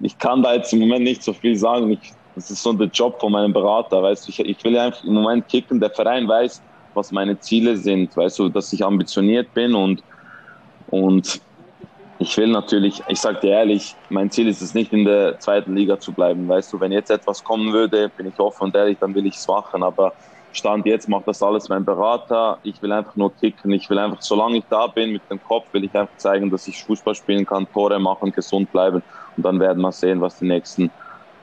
Ich 0.00 0.18
kann 0.18 0.42
da 0.42 0.54
jetzt 0.54 0.72
im 0.72 0.80
Moment 0.80 1.04
nicht 1.04 1.22
so 1.22 1.32
viel 1.32 1.56
sagen. 1.56 1.90
Ich 1.90 2.12
das 2.34 2.50
ist 2.50 2.62
so 2.62 2.72
der 2.72 2.88
Job 2.88 3.20
von 3.20 3.32
meinem 3.32 3.52
Berater, 3.52 4.02
weißt 4.02 4.26
du, 4.26 4.30
ich, 4.30 4.40
ich 4.40 4.64
will 4.64 4.76
einfach 4.76 5.02
im 5.04 5.14
Moment 5.14 5.48
kicken, 5.48 5.80
der 5.80 5.90
Verein 5.90 6.26
weiß, 6.28 6.62
was 6.94 7.10
meine 7.10 7.38
Ziele 7.38 7.76
sind, 7.76 8.16
weißt 8.16 8.38
du, 8.38 8.48
dass 8.48 8.72
ich 8.72 8.84
ambitioniert 8.84 9.52
bin 9.54 9.74
und, 9.74 10.02
und 10.86 11.40
ich 12.18 12.36
will 12.36 12.48
natürlich, 12.48 13.02
ich 13.08 13.20
sag 13.20 13.40
dir 13.40 13.50
ehrlich, 13.50 13.96
mein 14.08 14.30
Ziel 14.30 14.48
ist 14.48 14.62
es 14.62 14.74
nicht 14.74 14.92
in 14.92 15.04
der 15.04 15.38
zweiten 15.40 15.74
Liga 15.74 15.98
zu 15.98 16.14
bleiben, 16.14 16.48
weißt 16.48 16.72
du, 16.72 16.80
wenn 16.80 16.92
jetzt 16.92 17.10
etwas 17.10 17.42
kommen 17.42 17.72
würde, 17.72 18.10
bin 18.16 18.26
ich 18.26 18.38
offen 18.38 18.64
und 18.64 18.76
ehrlich, 18.76 18.98
dann 19.00 19.14
will 19.14 19.26
ich 19.26 19.36
es 19.36 19.46
machen, 19.46 19.82
aber 19.82 20.14
Stand 20.56 20.86
jetzt 20.86 21.08
macht 21.08 21.26
das 21.26 21.42
alles 21.42 21.68
mein 21.68 21.84
Berater. 21.84 22.60
Ich 22.62 22.80
will 22.80 22.92
einfach 22.92 23.16
nur 23.16 23.34
kicken. 23.34 23.72
Ich 23.72 23.90
will 23.90 23.98
einfach, 23.98 24.22
solange 24.22 24.58
ich 24.58 24.68
da 24.68 24.86
bin 24.86 25.10
mit 25.10 25.28
dem 25.28 25.42
Kopf, 25.42 25.72
will 25.72 25.82
ich 25.82 25.92
einfach 25.96 26.14
zeigen, 26.16 26.48
dass 26.48 26.68
ich 26.68 26.84
Fußball 26.84 27.16
spielen 27.16 27.44
kann, 27.44 27.66
Tore 27.72 27.98
machen, 27.98 28.30
gesund 28.30 28.70
bleiben. 28.70 29.02
Und 29.36 29.44
dann 29.44 29.58
werden 29.58 29.82
wir 29.82 29.90
sehen, 29.90 30.20
was 30.20 30.38
die 30.38 30.46
nächsten 30.46 30.92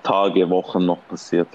Tage, 0.04 0.50
Wochen 0.50 0.86
noch 0.86 1.00
passiert. 1.08 1.48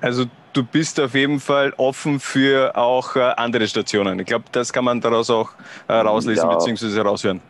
Also 0.00 0.24
du 0.52 0.62
bist 0.62 1.00
auf 1.00 1.14
jeden 1.14 1.40
Fall 1.40 1.72
offen 1.76 2.20
für 2.20 2.76
auch 2.76 3.16
äh, 3.16 3.20
andere 3.36 3.66
Stationen. 3.66 4.18
Ich 4.20 4.26
glaube, 4.26 4.44
das 4.52 4.72
kann 4.72 4.84
man 4.84 5.00
daraus 5.00 5.30
auch 5.30 5.50
äh, 5.88 5.94
rauslesen 5.94 6.48
ja. 6.48 6.56
bzw. 6.56 7.00
raushören. 7.00 7.40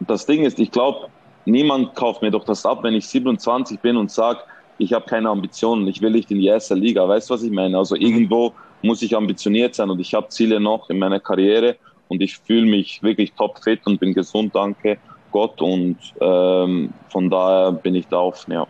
Das 0.00 0.26
Ding 0.26 0.44
ist, 0.44 0.58
ich 0.58 0.70
glaube, 0.70 1.08
niemand 1.44 1.94
kauft 1.94 2.22
mir 2.22 2.30
doch 2.30 2.44
das 2.44 2.64
ab, 2.64 2.82
wenn 2.82 2.94
ich 2.94 3.06
27 3.06 3.80
bin 3.80 3.96
und 3.96 4.10
sage, 4.10 4.40
ich 4.78 4.92
habe 4.92 5.04
keine 5.06 5.28
Ambitionen, 5.28 5.86
ich 5.88 6.00
will 6.00 6.10
nicht 6.10 6.30
in 6.30 6.38
die 6.38 6.46
erste 6.46 6.74
Liga. 6.74 7.06
Weißt 7.06 7.28
du, 7.28 7.34
was 7.34 7.42
ich 7.42 7.50
meine? 7.50 7.76
Also 7.76 7.94
mhm. 7.94 8.02
irgendwo 8.02 8.54
muss 8.82 9.02
ich 9.02 9.14
ambitioniert 9.14 9.74
sein 9.74 9.90
und 9.90 10.00
ich 10.00 10.14
habe 10.14 10.28
Ziele 10.28 10.58
noch 10.58 10.88
in 10.88 10.98
meiner 10.98 11.20
Karriere 11.20 11.76
und 12.08 12.22
ich 12.22 12.38
fühle 12.38 12.66
mich 12.66 13.02
wirklich 13.02 13.32
topfit 13.32 13.86
und 13.86 14.00
bin 14.00 14.14
gesund, 14.14 14.54
danke 14.54 14.98
Gott. 15.30 15.60
Und 15.60 15.98
ähm, 16.20 16.92
von 17.08 17.30
daher 17.30 17.72
bin 17.72 17.94
ich 17.94 18.06
da 18.08 18.18
offen, 18.18 18.52
ja. 18.52 18.66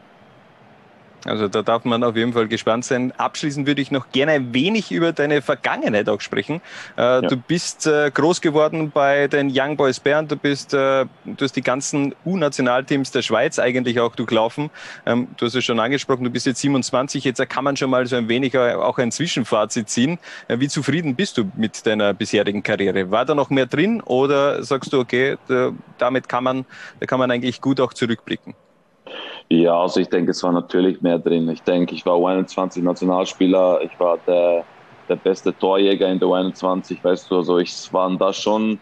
Also 1.25 1.49
da 1.49 1.63
darf 1.63 1.85
man 1.85 2.03
auf 2.03 2.17
jeden 2.17 2.33
Fall 2.33 2.49
gespannt 2.49 2.85
sein. 2.85 3.13
Abschließend 3.17 3.67
würde 3.67 3.83
ich 3.83 3.91
noch 3.91 4.11
gerne 4.11 4.33
ein 4.33 4.55
wenig 4.55 4.91
über 4.91 5.13
deine 5.13 5.43
Vergangenheit 5.43 6.09
auch 6.09 6.21
sprechen. 6.21 6.63
Äh, 6.97 7.03
ja. 7.03 7.21
Du 7.21 7.37
bist 7.37 7.87
äh, 7.87 8.11
groß 8.13 8.41
geworden 8.41 8.91
bei 8.91 9.29
den 9.29 9.51
Young 9.55 9.77
Boys 9.77 10.01
Bern. 10.01 10.29
Du 10.29 10.37
bist, 10.37 10.73
äh, 10.73 11.05
du 11.25 11.37
hast 11.41 11.57
die 11.57 11.63
ganzen 11.63 12.15
U-Nationalteams 12.25 13.11
der 13.11 13.23
Schweiz 13.23 13.59
eigentlich 13.59 14.01
auch 14.01 14.15
durchlaufen. 14.15 14.71
Ähm, 15.07 15.29
du 15.37 15.47
hast 15.47 15.55
es 15.55 15.65
schon 15.65 15.79
angesprochen, 15.79 16.25
du 16.25 16.31
bist 16.31 16.47
jetzt 16.47 16.61
27. 16.61 17.25
Jetzt 17.25 17.47
kann 17.49 17.65
man 17.65 17.77
schon 17.77 17.91
mal 17.91 18.07
so 18.07 18.17
ein 18.17 18.29
wenig 18.29 18.57
auch 18.57 18.99
ein 18.99 19.13
Zwischenfazit 19.13 19.89
ziehen. 19.89 20.19
Wie 20.49 20.69
zufrieden 20.69 21.15
bist 21.15 21.39
du 21.39 21.51
mit 21.57 21.87
deiner 21.87 22.15
bisherigen 22.15 22.63
Karriere? 22.63 23.11
War 23.11 23.25
da 23.25 23.35
noch 23.35 23.51
mehr 23.51 23.67
drin 23.67 24.01
oder 24.01 24.63
sagst 24.63 24.93
du, 24.93 24.99
okay, 24.99 25.37
damit 25.99 26.29
kann 26.29 26.45
man, 26.45 26.65
da 26.99 27.07
kann 27.07 27.19
man 27.19 27.31
eigentlich 27.31 27.61
gut 27.61 27.81
auch 27.81 27.93
zurückblicken? 27.93 28.55
Ja, 29.53 29.81
also 29.83 30.01
ich 30.01 30.09
denke, 30.09 30.31
es 30.31 30.43
war 30.45 30.53
natürlich 30.53 31.01
mehr 31.01 31.19
drin. 31.19 31.49
Ich 31.49 31.65
denke, 31.65 31.95
ich 31.95 32.07
war 32.07 32.15
U21 32.17 32.83
Nationalspieler, 32.83 33.81
ich 33.83 33.99
war 33.99 34.19
der, 34.19 34.69
der 35.09 35.17
beste 35.17 35.57
Torjäger 35.57 36.09
in 36.09 36.21
der 36.21 36.29
U21, 36.29 37.03
weißt 37.03 37.29
du, 37.31 37.37
also 37.39 37.59
ich 37.59 37.73
waren 37.93 38.19
da 38.19 38.33
schon 38.33 38.81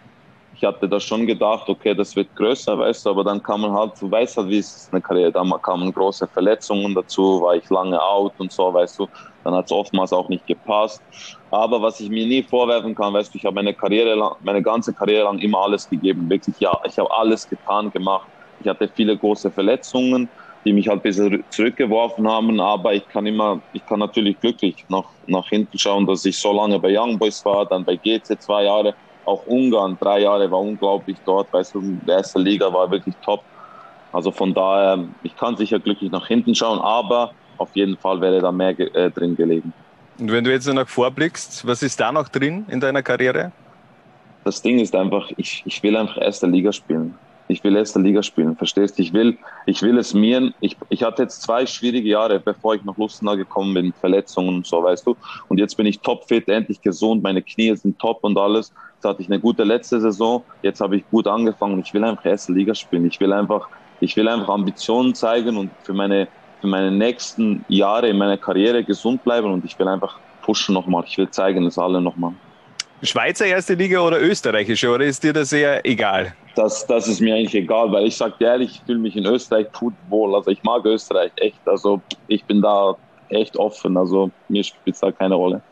ich 0.53 0.65
hatte 0.65 0.89
da 0.89 0.99
schon 1.01 1.27
gedacht, 1.27 1.69
okay, 1.69 1.95
das 1.95 2.17
wird 2.17 2.35
größer, 2.35 2.77
weißt 2.79 3.07
du, 3.07 3.11
aber 3.11 3.25
dann 3.25 3.43
kam 3.43 3.61
man 3.63 3.73
halt, 3.73 3.93
du 4.01 4.11
weißt 4.11 4.39
halt, 4.39 4.49
wie 4.49 4.59
es 4.59 4.75
ist 4.77 4.93
eine 4.93 5.01
Karriere, 5.03 5.31
dann 5.33 5.51
kamen 5.63 5.93
große 5.93 6.29
Verletzungen 6.29 6.95
dazu, 6.97 7.41
war 7.43 7.55
ich 7.57 7.71
lange 7.71 8.03
out 8.03 8.35
und 8.41 8.53
so, 8.53 8.75
weißt 8.75 8.99
du, 8.99 9.09
dann 9.45 9.55
hat 9.55 9.67
es 9.67 9.73
oftmals 9.73 10.13
auch 10.13 10.29
nicht 10.29 10.47
gepasst. 10.47 11.03
Aber 11.51 11.81
was 11.83 12.01
ich 12.01 12.11
mir 12.11 12.27
nie 12.27 12.43
vorwerfen 12.43 12.95
kann, 12.95 13.15
weißt 13.15 13.33
du, 13.33 13.39
ich 13.39 13.45
habe 13.45 13.55
meine 13.55 13.75
Karriere 13.75 14.15
lang, 14.17 14.33
meine 14.41 14.63
ganze 14.63 14.93
Karriere 14.95 15.25
lang 15.25 15.39
immer 15.39 15.61
alles 15.61 15.89
gegeben, 15.89 16.29
wirklich, 16.29 16.59
ja, 16.61 16.73
ich 16.87 16.99
habe 16.99 17.11
alles 17.13 17.49
getan, 17.49 17.91
gemacht. 17.93 18.29
Ich 18.59 18.67
hatte 18.69 18.89
viele 18.89 19.17
große 19.17 19.53
Verletzungen, 19.53 20.33
die 20.65 20.73
mich 20.73 20.89
halt 20.89 21.01
ein 21.01 21.03
bisschen 21.03 21.45
zurückgeworfen 21.51 22.29
haben, 22.29 22.61
aber 22.61 22.95
ich 22.95 23.09
kann 23.09 23.27
immer, 23.27 23.61
ich 23.73 23.85
kann 23.87 24.01
natürlich 24.01 24.39
glücklich 24.41 24.85
nach, 24.89 25.05
nach 25.27 25.49
hinten 25.49 25.79
schauen, 25.79 26.07
dass 26.07 26.25
ich 26.25 26.39
so 26.39 26.53
lange 26.53 26.79
bei 26.79 26.97
Young 26.99 27.19
Boys 27.19 27.45
war, 27.45 27.67
dann 27.67 27.85
bei 27.85 27.97
GC 27.97 28.41
zwei 28.41 28.65
Jahre, 28.65 28.95
auch 29.25 29.47
Ungarn, 29.47 29.97
drei 30.01 30.21
Jahre 30.21 30.51
war 30.51 30.61
unglaublich 30.61 31.17
dort, 31.25 31.53
weißt 31.53 31.75
du, 31.75 31.81
die 31.81 32.11
erste 32.11 32.39
Liga 32.39 32.73
war 32.73 32.91
wirklich 32.91 33.15
top. 33.25 33.43
Also 34.13 34.33
von 34.33 34.55
daher, 34.55 35.05
ich 35.23 35.37
kann 35.37 35.57
sicher 35.57 35.79
glücklich 35.79 36.11
nach 36.11 36.27
hinten 36.27 36.55
schauen, 36.55 36.79
aber 36.79 37.33
auf 37.59 37.69
jeden 37.75 37.97
Fall 37.99 38.21
wäre 38.21 38.41
da 38.41 38.51
mehr 38.51 38.79
äh, 38.79 39.11
drin 39.11 39.37
gelegen. 39.37 39.73
Und 40.19 40.33
wenn 40.33 40.45
du 40.45 40.51
jetzt 40.51 40.67
noch 40.67 40.89
vorblickst, 40.89 41.67
was 41.67 41.83
ist 41.83 42.01
da 42.01 42.11
noch 42.11 42.29
drin 42.29 42.65
in 42.69 42.81
deiner 42.81 43.03
Karriere? 43.03 43.53
Das 44.45 44.63
Ding 44.63 44.79
ist 44.79 44.95
einfach, 44.95 45.31
ich, 45.37 45.63
ich 45.67 45.83
will 45.83 45.97
einfach 45.97 46.21
erste 46.21 46.47
Liga 46.47 46.73
spielen. 46.73 47.15
Ich 47.51 47.65
will 47.65 47.75
erste 47.77 47.99
Liga 47.99 48.23
spielen, 48.23 48.57
verstehst 48.57 48.99
du? 48.99 49.03
Ich 49.03 49.13
will, 49.15 49.39
ich 49.65 49.81
will 49.81 49.97
es 49.99 50.13
mir. 50.13 50.53
Ich, 50.61 50.77
ich 50.91 51.03
hatte 51.03 51.23
jetzt 51.23 51.43
zwei 51.43 51.65
schwierige 51.65 52.09
Jahre, 52.09 52.39
bevor 52.39 52.75
ich 52.75 52.85
nach 52.85 52.97
Lustenau 52.99 53.37
gekommen 53.37 53.73
bin, 53.73 53.93
Verletzungen 53.95 54.57
und 54.57 54.67
so, 54.67 54.83
weißt 54.83 55.07
du. 55.07 55.17
Und 55.49 55.59
jetzt 55.59 55.77
bin 55.77 55.87
ich 55.87 56.01
topfit, 56.01 56.47
endlich 56.49 56.81
gesund, 56.83 57.23
meine 57.23 57.41
Knie 57.41 57.75
sind 57.75 57.99
top 57.99 58.19
und 58.23 58.37
alles. 58.37 58.73
Jetzt 58.97 59.05
hatte 59.05 59.23
ich 59.23 59.29
eine 59.29 59.41
gute 59.41 59.65
letzte 59.65 60.01
Saison. 60.01 60.45
Jetzt 60.63 60.81
habe 60.81 60.97
ich 60.97 61.09
gut 61.11 61.27
angefangen. 61.27 61.81
Ich 61.81 61.95
will 61.95 62.05
einfach 62.05 62.27
erste 62.27 62.53
Liga 62.53 62.75
spielen. 62.75 63.07
Ich 63.07 63.19
will 63.21 63.33
einfach, 63.33 63.69
ich 64.01 64.17
will 64.17 64.29
einfach 64.29 64.49
Ambitionen 64.49 65.15
zeigen 65.15 65.57
und 65.57 65.71
für 65.85 65.95
meine, 65.95 66.29
für 66.61 66.67
meine 66.67 66.91
nächsten 66.91 67.65
Jahre 67.69 68.09
in 68.09 68.19
meiner 68.19 68.37
Karriere 68.37 68.85
gesund 68.85 69.25
bleiben 69.25 69.51
und 69.51 69.65
ich 69.65 69.79
will 69.79 69.89
einfach 69.89 70.19
pushen 70.43 70.75
nochmal. 70.75 71.05
Ich 71.07 71.17
will 71.17 71.31
zeigen 71.31 71.67
es 71.67 71.79
alle 71.79 72.01
nochmal. 72.01 72.33
Schweizer 73.03 73.47
erste 73.47 73.75
Liga 73.75 74.01
oder 74.01 74.21
österreichische 74.21 74.91
oder 74.91 75.05
ist 75.05 75.23
dir 75.23 75.33
das 75.33 75.53
eher 75.53 75.87
egal? 75.87 76.35
Das, 76.59 76.85
das 76.89 77.07
ist 77.07 77.21
mir 77.21 77.37
eigentlich 77.37 77.55
egal, 77.55 77.93
weil 77.93 78.09
ich 78.09 78.17
sage 78.17 78.35
dir 78.41 78.49
ehrlich, 78.49 78.73
ich 78.73 78.83
fühle 78.85 78.99
mich 78.99 79.15
in 79.15 79.25
Österreich 79.25 79.71
gut 79.71 79.95
wohl. 80.09 80.35
Also 80.35 80.51
ich 80.51 80.61
mag 80.65 80.85
Österreich 80.85 81.31
echt. 81.37 81.61
Also 81.67 82.01
ich 82.27 82.45
bin 82.45 82.61
da 82.61 82.97
echt 83.29 83.57
offen. 83.57 83.97
Also 83.97 84.33
mir 84.49 84.65
spielt 84.65 84.97
es 84.97 85.01
da 85.01 85.13
keine 85.13 85.37
Rolle. 85.37 85.63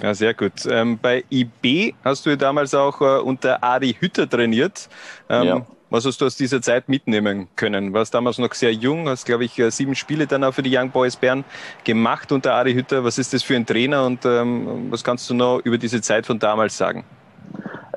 Ja, 0.00 0.14
sehr 0.14 0.32
gut. 0.32 0.64
Ähm, 0.70 0.98
bei 0.98 1.22
IB 1.30 1.92
hast 2.02 2.24
du 2.24 2.34
damals 2.38 2.74
auch 2.74 2.98
äh, 3.02 3.20
unter 3.20 3.62
Adi 3.62 3.92
Hütter 3.92 4.26
trainiert. 4.26 4.88
Ähm, 5.28 5.46
ja. 5.46 5.66
Was 5.90 6.06
hast 6.06 6.22
du 6.22 6.24
aus 6.24 6.36
dieser 6.36 6.62
Zeit 6.62 6.88
mitnehmen 6.88 7.48
können? 7.54 7.92
Warst 7.92 8.14
damals 8.14 8.38
noch 8.38 8.54
sehr 8.54 8.72
jung, 8.72 9.06
hast, 9.06 9.26
glaube 9.26 9.44
ich, 9.44 9.58
äh, 9.58 9.70
sieben 9.70 9.94
Spiele 9.94 10.26
dann 10.26 10.44
auch 10.44 10.54
für 10.54 10.62
die 10.62 10.74
Young 10.74 10.90
Boys 10.90 11.16
Bern 11.16 11.44
gemacht 11.84 12.32
unter 12.32 12.54
Adi 12.54 12.72
Hütter. 12.72 13.04
Was 13.04 13.18
ist 13.18 13.34
das 13.34 13.42
für 13.42 13.54
ein 13.54 13.66
Trainer 13.66 14.06
und 14.06 14.24
ähm, 14.24 14.90
was 14.90 15.04
kannst 15.04 15.28
du 15.28 15.34
noch 15.34 15.58
über 15.58 15.76
diese 15.76 16.00
Zeit 16.00 16.24
von 16.24 16.38
damals 16.38 16.78
sagen? 16.78 17.04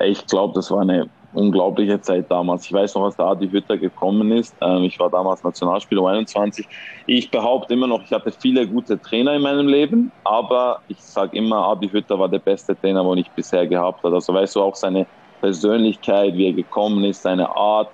Ich 0.02 0.26
glaube, 0.26 0.54
das 0.56 0.70
war 0.70 0.82
eine 0.82 1.08
unglaubliche 1.34 2.02
Zeit 2.02 2.30
damals. 2.30 2.66
Ich 2.66 2.74
weiß 2.74 2.96
noch, 2.96 3.06
als 3.06 3.16
der 3.16 3.26
Adi 3.26 3.50
Hütter 3.50 3.78
gekommen 3.78 4.32
ist. 4.32 4.56
Ähm, 4.62 4.84
ich 4.84 5.00
war 5.00 5.10
damals 5.10 5.44
Nationalspieler 5.44 6.06
21. 6.08 6.68
Ich 7.08 7.32
behaupte 7.32 7.74
immer 7.74 7.88
noch, 7.88 8.04
ich 8.04 8.12
hatte 8.12 8.32
viele 8.32 8.68
gute 8.68 9.02
Trainer 9.02 9.36
in 9.36 9.42
meinem 9.42 9.68
Leben, 9.68 10.12
aber 10.24 10.82
ich 10.88 11.02
sage 11.02 11.38
immer, 11.38 11.68
Adi 11.68 11.90
Hütter 11.90 12.20
war 12.20 12.30
der 12.30 12.40
beste 12.40 12.80
Trainer, 12.80 13.04
den 13.04 13.20
ich 13.20 13.32
bisher 13.32 13.66
gehabt 13.68 14.04
habe. 14.04 14.16
Also 14.16 14.34
weißt 14.34 14.56
du 14.56 14.62
auch 14.62 14.76
seine 14.76 15.06
Persönlichkeit, 15.40 16.36
wie 16.36 16.48
er 16.48 16.54
gekommen 16.54 17.04
ist, 17.04 17.24
seine 17.24 17.50
Art 17.50 17.92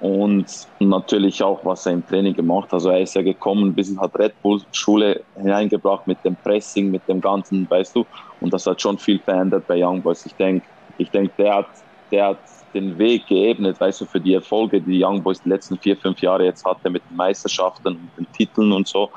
und 0.00 0.46
natürlich 0.78 1.42
auch, 1.42 1.64
was 1.64 1.84
er 1.84 1.92
im 1.92 2.06
Training 2.06 2.34
gemacht 2.34 2.66
hat. 2.66 2.74
Also 2.74 2.90
er 2.90 3.00
ist 3.00 3.14
ja 3.14 3.22
gekommen, 3.22 3.74
bisschen 3.74 4.00
hat 4.00 4.18
Red 4.18 4.40
Bull 4.42 4.60
Schule 4.72 5.22
hineingebracht 5.36 6.06
mit 6.06 6.24
dem 6.24 6.36
Pressing, 6.36 6.90
mit 6.90 7.06
dem 7.06 7.20
Ganzen, 7.20 7.68
weißt 7.68 7.96
du, 7.96 8.06
und 8.40 8.52
das 8.52 8.66
hat 8.66 8.80
schon 8.80 8.96
viel 8.96 9.18
verändert 9.18 9.66
bei 9.66 9.84
Young 9.84 10.00
Boys. 10.00 10.24
Ich 10.24 10.34
denke, 10.34 10.66
ich 10.96 11.10
denke, 11.10 11.32
der 11.36 11.56
hat 11.56 11.66
der 12.10 12.26
hat 12.26 12.38
den 12.74 12.96
Weg 12.98 13.26
geebnet, 13.26 13.80
weißt 13.80 14.02
du, 14.02 14.04
für 14.04 14.20
die 14.20 14.34
Erfolge, 14.34 14.80
die 14.80 15.02
Young 15.04 15.22
Boys 15.22 15.42
die 15.42 15.48
letzten 15.48 15.76
vier, 15.78 15.96
fünf 15.96 16.20
Jahre 16.20 16.44
jetzt 16.44 16.64
hatte 16.64 16.88
mit 16.88 17.02
den 17.10 17.16
Meisterschaften 17.16 17.88
und 17.88 18.10
den 18.16 18.32
Titeln 18.32 18.72
und 18.72 18.86
so. 18.86 19.10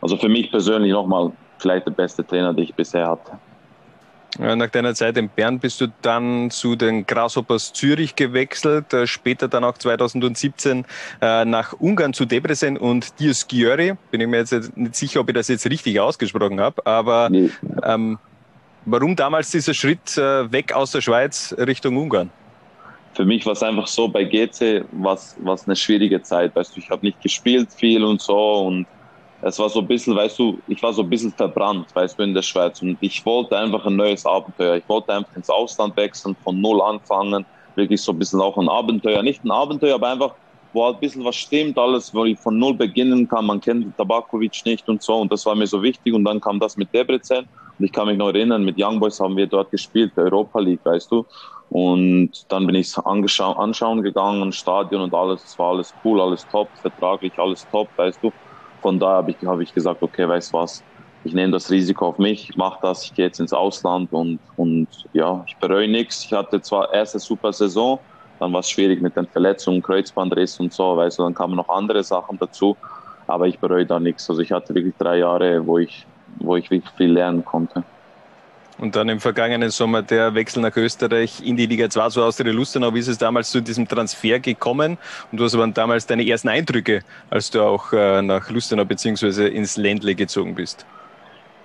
Also 0.00 0.16
für 0.16 0.28
mich 0.28 0.50
persönlich 0.50 0.92
nochmal 0.92 1.32
vielleicht 1.58 1.86
der 1.86 1.92
beste 1.92 2.26
Trainer, 2.26 2.54
den 2.54 2.64
ich 2.64 2.74
bisher 2.74 3.08
hatte. 3.08 3.32
Nach 4.38 4.70
deiner 4.70 4.94
Zeit 4.94 5.16
in 5.16 5.28
Bern 5.28 5.58
bist 5.58 5.80
du 5.80 5.88
dann 6.02 6.50
zu 6.50 6.76
den 6.76 7.04
Grasshoppers 7.04 7.72
Zürich 7.72 8.14
gewechselt, 8.14 8.94
äh, 8.94 9.06
später 9.06 9.48
dann 9.48 9.64
auch 9.64 9.76
2017 9.76 10.84
äh, 11.20 11.44
nach 11.44 11.72
Ungarn 11.72 12.14
zu 12.14 12.26
Debrecen 12.26 12.78
und 12.78 13.18
Diosgyöri. 13.18 13.94
Bin 14.12 14.20
ich 14.20 14.28
mir 14.28 14.38
jetzt 14.38 14.76
nicht 14.76 14.94
sicher, 14.94 15.20
ob 15.20 15.28
ich 15.28 15.34
das 15.34 15.48
jetzt 15.48 15.68
richtig 15.68 15.98
ausgesprochen 15.98 16.60
habe, 16.60 16.86
aber 16.86 17.28
nee. 17.28 17.50
ähm, 17.82 18.18
Warum 18.86 19.14
damals 19.14 19.50
dieser 19.50 19.74
Schritt 19.74 20.16
äh, 20.16 20.50
weg 20.50 20.72
aus 20.72 20.92
der 20.92 21.00
Schweiz 21.00 21.54
Richtung 21.58 21.96
Ungarn? 21.96 22.30
Für 23.14 23.24
mich 23.24 23.44
war 23.44 23.52
es 23.52 23.62
einfach 23.62 23.86
so, 23.86 24.08
bei 24.08 24.24
GC 24.24 24.84
war 24.92 25.14
es 25.14 25.36
eine 25.66 25.76
schwierige 25.76 26.22
Zeit. 26.22 26.54
Weißt 26.54 26.74
du, 26.74 26.80
ich 26.80 26.88
habe 26.90 27.04
nicht 27.04 27.20
gespielt 27.20 27.68
viel 27.72 28.02
und 28.04 28.20
so 28.20 28.66
und 28.66 28.86
es 29.42 29.58
war 29.58 29.68
so 29.68 29.80
ein 29.80 29.88
bisschen, 29.88 30.14
weißt 30.14 30.38
du, 30.38 30.58
ich 30.68 30.82
war 30.82 30.92
so 30.92 31.02
ein 31.02 31.10
bisschen 31.10 31.32
verbrannt, 31.32 31.86
weißt 31.94 32.18
du, 32.18 32.22
in 32.22 32.34
der 32.34 32.42
Schweiz 32.42 32.82
und 32.82 32.98
ich 33.00 33.24
wollte 33.24 33.56
einfach 33.56 33.84
ein 33.86 33.96
neues 33.96 34.26
Abenteuer. 34.26 34.76
Ich 34.76 34.88
wollte 34.88 35.14
einfach 35.14 35.34
ins 35.34 35.48
Ausland 35.48 35.96
wechseln, 35.96 36.36
von 36.44 36.60
Null 36.60 36.80
anfangen, 36.82 37.44
wirklich 37.74 38.00
so 38.00 38.12
ein 38.12 38.18
bisschen 38.18 38.40
auch 38.40 38.56
ein 38.58 38.68
Abenteuer. 38.68 39.22
Nicht 39.22 39.44
ein 39.44 39.50
Abenteuer, 39.50 39.94
aber 39.94 40.08
einfach, 40.08 40.34
wo 40.72 40.84
halt 40.84 40.96
ein 40.96 41.00
bisschen 41.00 41.24
was 41.24 41.36
stimmt, 41.36 41.78
alles, 41.78 42.12
wo 42.14 42.24
ich 42.24 42.38
von 42.40 42.58
Null 42.58 42.74
beginnen 42.74 43.26
kann. 43.26 43.46
Man 43.46 43.60
kennt 43.60 43.96
Tabakovic 43.96 44.60
nicht 44.64 44.88
und 44.88 45.02
so 45.02 45.16
und 45.16 45.32
das 45.32 45.44
war 45.46 45.54
mir 45.54 45.66
so 45.66 45.82
wichtig 45.82 46.14
und 46.14 46.24
dann 46.24 46.40
kam 46.40 46.60
das 46.60 46.76
mit 46.76 46.92
Debrecen 46.94 47.48
und 47.78 47.84
ich 47.86 47.92
kann 47.92 48.06
mich 48.06 48.18
noch 48.18 48.28
erinnern, 48.28 48.62
mit 48.62 48.76
Young 48.78 49.00
Boys 49.00 49.18
haben 49.20 49.36
wir 49.36 49.46
dort 49.46 49.70
gespielt, 49.70 50.12
der 50.16 50.24
Europa 50.24 50.60
League, 50.60 50.84
weißt 50.84 51.10
du. 51.10 51.26
Und 51.70 52.30
dann 52.48 52.66
bin 52.66 52.74
ich 52.74 52.94
anschauen 52.98 54.02
gegangen, 54.02 54.52
Stadion 54.52 55.02
und 55.02 55.14
alles. 55.14 55.44
Es 55.44 55.58
war 55.58 55.70
alles 55.70 55.94
cool, 56.04 56.20
alles 56.20 56.46
top, 56.48 56.68
vertraglich 56.80 57.38
alles 57.38 57.66
top, 57.70 57.88
weißt 57.96 58.22
du. 58.22 58.30
Von 58.82 58.98
daher 58.98 59.16
habe 59.16 59.30
ich, 59.30 59.38
hab 59.46 59.60
ich 59.60 59.72
gesagt, 59.72 60.02
okay, 60.02 60.28
weißt 60.28 60.52
du 60.52 60.58
was, 60.58 60.84
ich 61.24 61.32
nehme 61.32 61.52
das 61.52 61.70
Risiko 61.70 62.08
auf 62.08 62.18
mich, 62.18 62.50
ich 62.50 62.56
mache 62.56 62.78
das, 62.82 63.04
ich 63.04 63.14
gehe 63.14 63.26
jetzt 63.26 63.40
ins 63.40 63.52
Ausland 63.52 64.12
und, 64.12 64.40
und 64.56 64.88
ja, 65.12 65.44
ich 65.46 65.56
bereue 65.58 65.88
nichts. 65.88 66.24
Ich 66.24 66.32
hatte 66.32 66.60
zwar 66.60 66.92
erste 66.92 67.18
super 67.18 67.52
Saison, 67.52 68.00
dann 68.40 68.52
war 68.52 68.60
es 68.60 68.70
schwierig 68.70 69.00
mit 69.00 69.16
den 69.16 69.26
Verletzungen, 69.28 69.82
Kreuzbandriss 69.82 70.58
und 70.58 70.72
so, 70.72 70.96
weißt 70.96 71.18
du, 71.18 71.22
dann 71.22 71.34
kamen 71.34 71.54
noch 71.54 71.68
andere 71.68 72.02
Sachen 72.02 72.38
dazu, 72.38 72.76
aber 73.26 73.46
ich 73.46 73.58
bereue 73.58 73.86
da 73.86 74.00
nichts. 74.00 74.28
Also 74.28 74.42
ich 74.42 74.50
hatte 74.50 74.74
wirklich 74.74 74.94
drei 74.98 75.18
Jahre, 75.18 75.64
wo 75.64 75.78
ich 75.78 76.06
wo 76.38 76.56
ich 76.56 76.70
wirklich 76.70 76.92
viel 76.96 77.12
lernen 77.12 77.44
konnte. 77.44 77.82
Und 78.78 78.96
dann 78.96 79.10
im 79.10 79.20
vergangenen 79.20 79.68
Sommer 79.70 80.00
der 80.00 80.34
Wechsel 80.34 80.62
nach 80.62 80.74
Österreich 80.74 81.42
in 81.44 81.54
die 81.54 81.66
Liga 81.66 81.90
2 81.90 82.08
zu 82.08 82.22
Austria 82.22 82.50
Lustenau. 82.50 82.94
Wie 82.94 83.00
ist 83.00 83.08
es 83.08 83.18
damals 83.18 83.50
zu 83.50 83.60
diesem 83.60 83.86
Transfer 83.86 84.40
gekommen? 84.40 84.96
Und 85.30 85.40
was 85.40 85.56
waren 85.58 85.74
damals 85.74 86.06
deine 86.06 86.26
ersten 86.26 86.48
Eindrücke, 86.48 87.02
als 87.28 87.50
du 87.50 87.60
auch 87.62 87.92
äh, 87.92 88.22
nach 88.22 88.48
Lustenau 88.48 88.86
bzw. 88.86 89.48
ins 89.48 89.76
Ländle 89.76 90.14
gezogen 90.14 90.54
bist? 90.54 90.86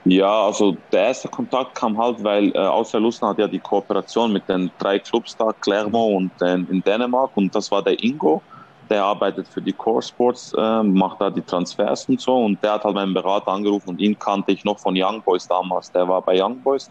Ja, 0.07 0.45
also 0.45 0.77
der 0.91 1.05
erste 1.07 1.29
Kontakt 1.29 1.75
kam 1.75 1.97
halt, 1.97 2.23
weil 2.23 2.51
äh, 2.55 2.59
Austria 2.59 2.99
Lustenau 3.01 3.31
hat 3.31 3.39
ja 3.39 3.47
die 3.47 3.59
Kooperation 3.59 4.31
mit 4.31 4.47
den 4.47 4.71
drei 4.77 4.99
Clubs 4.99 5.35
da, 5.35 5.51
Clermont 5.61 6.15
und 6.15 6.47
äh, 6.47 6.53
in 6.53 6.83
Dänemark 6.83 7.35
und 7.35 7.53
das 7.55 7.71
war 7.71 7.83
der 7.83 8.01
Ingo 8.03 8.43
der 8.89 9.03
arbeitet 9.03 9.47
für 9.47 9.61
die 9.61 9.73
Core 9.73 10.01
Sports, 10.01 10.53
äh, 10.57 10.83
macht 10.83 11.21
da 11.21 11.29
die 11.29 11.41
Transfers 11.41 12.07
und 12.07 12.21
so. 12.21 12.35
Und 12.35 12.63
der 12.63 12.73
hat 12.73 12.83
halt 12.83 12.95
meinen 12.95 13.13
Berater 13.13 13.51
angerufen 13.51 13.89
und 13.89 13.99
ihn 13.99 14.17
kannte 14.17 14.51
ich 14.51 14.63
noch 14.63 14.79
von 14.79 14.95
Young 14.97 15.23
Boys 15.23 15.47
damals. 15.47 15.91
Der 15.91 16.07
war 16.07 16.21
bei 16.21 16.41
Young 16.41 16.61
Boys. 16.61 16.89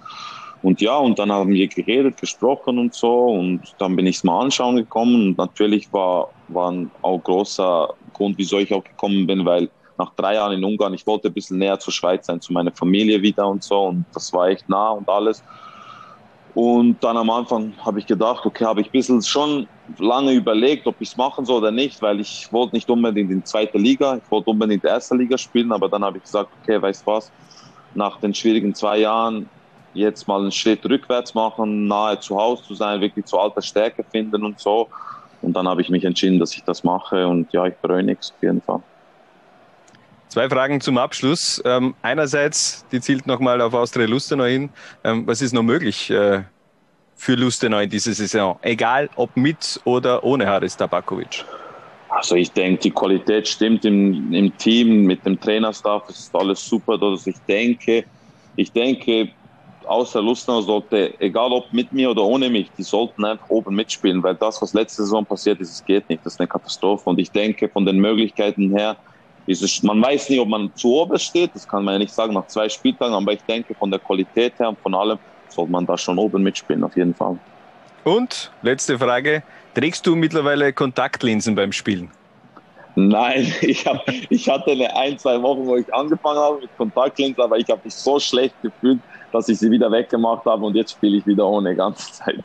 Und 0.62 0.80
ja, 0.80 0.96
und 0.96 1.18
dann 1.18 1.30
haben 1.30 1.50
wir 1.50 1.68
geredet, 1.68 2.18
gesprochen 2.18 2.78
und 2.78 2.94
so. 2.94 3.26
Und 3.26 3.74
dann 3.78 3.96
bin 3.96 4.06
ich 4.06 4.16
es 4.16 4.24
mal 4.24 4.40
anschauen 4.40 4.76
gekommen. 4.76 5.28
Und 5.28 5.38
natürlich 5.38 5.92
war, 5.92 6.32
war 6.48 6.72
ein 6.72 6.90
auch 7.02 7.18
großer 7.18 7.88
Grund, 8.12 8.38
wieso 8.38 8.58
ich 8.58 8.72
auch 8.72 8.84
gekommen 8.84 9.26
bin, 9.26 9.44
weil 9.44 9.70
nach 9.98 10.14
drei 10.14 10.34
Jahren 10.34 10.52
in 10.52 10.64
Ungarn, 10.64 10.94
ich 10.94 11.06
wollte 11.06 11.28
ein 11.28 11.34
bisschen 11.34 11.58
näher 11.58 11.78
zur 11.78 11.92
Schweiz 11.92 12.26
sein, 12.26 12.40
zu 12.40 12.52
meiner 12.52 12.72
Familie 12.72 13.20
wieder 13.22 13.46
und 13.46 13.62
so. 13.62 13.84
Und 13.84 14.04
das 14.12 14.32
war 14.32 14.48
echt 14.48 14.68
nah 14.68 14.90
und 14.90 15.08
alles. 15.08 15.42
Und 16.54 17.02
dann 17.02 17.16
am 17.16 17.30
Anfang 17.30 17.74
habe 17.84 17.98
ich 17.98 18.06
gedacht, 18.06 18.46
okay, 18.46 18.64
habe 18.64 18.80
ich 18.80 18.86
ein 18.88 18.92
bisschen 18.92 19.20
schon 19.22 19.66
lange 19.98 20.32
überlegt, 20.32 20.86
ob 20.86 20.94
ich 21.00 21.08
es 21.10 21.16
machen 21.16 21.44
soll 21.44 21.58
oder 21.58 21.72
nicht, 21.72 22.00
weil 22.00 22.20
ich 22.20 22.46
wollte 22.52 22.76
nicht 22.76 22.88
unbedingt 22.88 23.30
in 23.30 23.38
die 23.38 23.44
zweite 23.44 23.76
Liga, 23.76 24.16
ich 24.16 24.30
wollte 24.30 24.50
unbedingt 24.50 24.84
in 24.84 24.88
die 24.88 24.92
erste 24.92 25.16
Liga 25.16 25.36
spielen, 25.36 25.72
aber 25.72 25.88
dann 25.88 26.04
habe 26.04 26.18
ich 26.18 26.22
gesagt, 26.22 26.50
okay, 26.62 26.80
weißt 26.80 27.02
du 27.02 27.10
was, 27.10 27.32
nach 27.94 28.20
den 28.20 28.32
schwierigen 28.32 28.72
zwei 28.72 28.98
Jahren 28.98 29.48
jetzt 29.94 30.28
mal 30.28 30.40
einen 30.40 30.52
Schritt 30.52 30.84
rückwärts 30.86 31.34
machen, 31.34 31.88
nahe 31.88 32.20
zu 32.20 32.36
Hause 32.36 32.62
zu 32.62 32.74
sein, 32.74 33.00
wirklich 33.00 33.24
zu 33.26 33.38
alter 33.38 33.62
Stärke 33.62 34.04
finden 34.04 34.44
und 34.44 34.60
so. 34.60 34.88
Und 35.42 35.54
dann 35.54 35.66
habe 35.66 35.82
ich 35.82 35.90
mich 35.90 36.04
entschieden, 36.04 36.38
dass 36.38 36.54
ich 36.54 36.62
das 36.64 36.84
mache 36.84 37.26
und 37.26 37.52
ja, 37.52 37.66
ich 37.66 37.74
bereue 37.76 38.04
nichts 38.04 38.32
auf 38.32 38.42
jeden 38.42 38.62
Fall. 38.62 38.82
Zwei 40.34 40.48
Fragen 40.48 40.80
zum 40.80 40.98
Abschluss. 40.98 41.62
Ähm, 41.64 41.94
einerseits, 42.02 42.84
die 42.90 43.00
zielt 43.00 43.24
nochmal 43.24 43.60
auf 43.60 43.72
Austria 43.72 44.04
Lustenau 44.04 44.46
hin. 44.46 44.68
Ähm, 45.04 45.24
was 45.28 45.40
ist 45.40 45.52
noch 45.52 45.62
möglich 45.62 46.10
äh, 46.10 46.42
für 47.14 47.34
Lustenau 47.36 47.78
in 47.78 47.88
dieser 47.88 48.14
Saison? 48.14 48.58
Egal 48.62 49.08
ob 49.14 49.36
mit 49.36 49.80
oder 49.84 50.24
ohne 50.24 50.44
Haris 50.44 50.76
Tabakovic. 50.76 51.44
Also 52.08 52.34
ich 52.34 52.50
denke, 52.50 52.80
die 52.80 52.90
Qualität 52.90 53.46
stimmt 53.46 53.84
im, 53.84 54.32
im 54.32 54.58
Team, 54.58 55.04
mit 55.04 55.24
dem 55.24 55.38
Trainerstaff, 55.38 56.08
es 56.08 56.18
ist 56.18 56.34
alles 56.34 56.68
super. 56.68 57.00
Also 57.00 57.30
ich 57.30 57.38
denke, 57.46 58.04
ich 58.56 58.72
denke, 58.72 59.28
außer 59.86 60.20
Lustenau 60.20 60.62
sollte, 60.62 61.14
egal 61.20 61.52
ob 61.52 61.72
mit 61.72 61.92
mir 61.92 62.10
oder 62.10 62.24
ohne 62.24 62.50
mich, 62.50 62.72
die 62.76 62.82
sollten 62.82 63.24
einfach 63.24 63.48
oben 63.50 63.76
mitspielen, 63.76 64.20
weil 64.20 64.34
das, 64.34 64.60
was 64.60 64.74
letzte 64.74 65.02
Saison 65.02 65.24
passiert 65.24 65.60
ist, 65.60 65.70
es 65.70 65.84
geht 65.84 66.08
nicht. 66.08 66.26
Das 66.26 66.32
ist 66.32 66.40
eine 66.40 66.48
Katastrophe. 66.48 67.08
Und 67.08 67.20
ich 67.20 67.30
denke, 67.30 67.68
von 67.68 67.86
den 67.86 68.00
Möglichkeiten 68.00 68.76
her, 68.76 68.96
ist 69.46 69.84
man 69.84 70.00
weiß 70.02 70.30
nicht, 70.30 70.40
ob 70.40 70.48
man 70.48 70.74
zu 70.74 70.94
oben 70.94 71.18
steht, 71.18 71.54
das 71.54 71.66
kann 71.68 71.84
man 71.84 71.94
ja 71.94 71.98
nicht 71.98 72.14
sagen 72.14 72.34
nach 72.34 72.46
zwei 72.46 72.68
Spieltagen, 72.68 73.14
aber 73.14 73.32
ich 73.32 73.42
denke, 73.42 73.74
von 73.74 73.90
der 73.90 74.00
Qualität 74.00 74.58
her 74.58 74.70
und 74.70 74.78
von 74.78 74.94
allem 74.94 75.18
sollte 75.48 75.70
man 75.70 75.86
da 75.86 75.96
schon 75.96 76.18
oben 76.18 76.42
mitspielen, 76.42 76.82
auf 76.84 76.96
jeden 76.96 77.14
Fall. 77.14 77.38
Und 78.04 78.50
letzte 78.62 78.98
Frage, 78.98 79.42
trägst 79.74 80.06
du 80.06 80.14
mittlerweile 80.14 80.72
Kontaktlinsen 80.72 81.54
beim 81.54 81.72
Spielen? 81.72 82.10
Nein, 82.94 83.52
ich, 83.60 83.86
hab, 83.86 84.04
ich 84.08 84.48
hatte 84.48 84.72
eine 84.72 84.94
ein, 84.96 85.18
zwei 85.18 85.40
Wochen, 85.42 85.66
wo 85.66 85.76
ich 85.76 85.92
angefangen 85.92 86.38
habe 86.38 86.60
mit 86.60 86.76
Kontaktlinsen, 86.76 87.42
aber 87.42 87.58
ich 87.58 87.68
habe 87.68 87.80
mich 87.84 87.94
so 87.94 88.18
schlecht 88.20 88.54
gefühlt, 88.62 89.00
dass 89.32 89.48
ich 89.48 89.58
sie 89.58 89.70
wieder 89.70 89.90
weggemacht 89.90 90.44
habe 90.44 90.64
und 90.64 90.76
jetzt 90.76 90.92
spiele 90.92 91.16
ich 91.16 91.26
wieder 91.26 91.46
ohne 91.46 91.74
ganze 91.74 92.12
Zeit. 92.12 92.36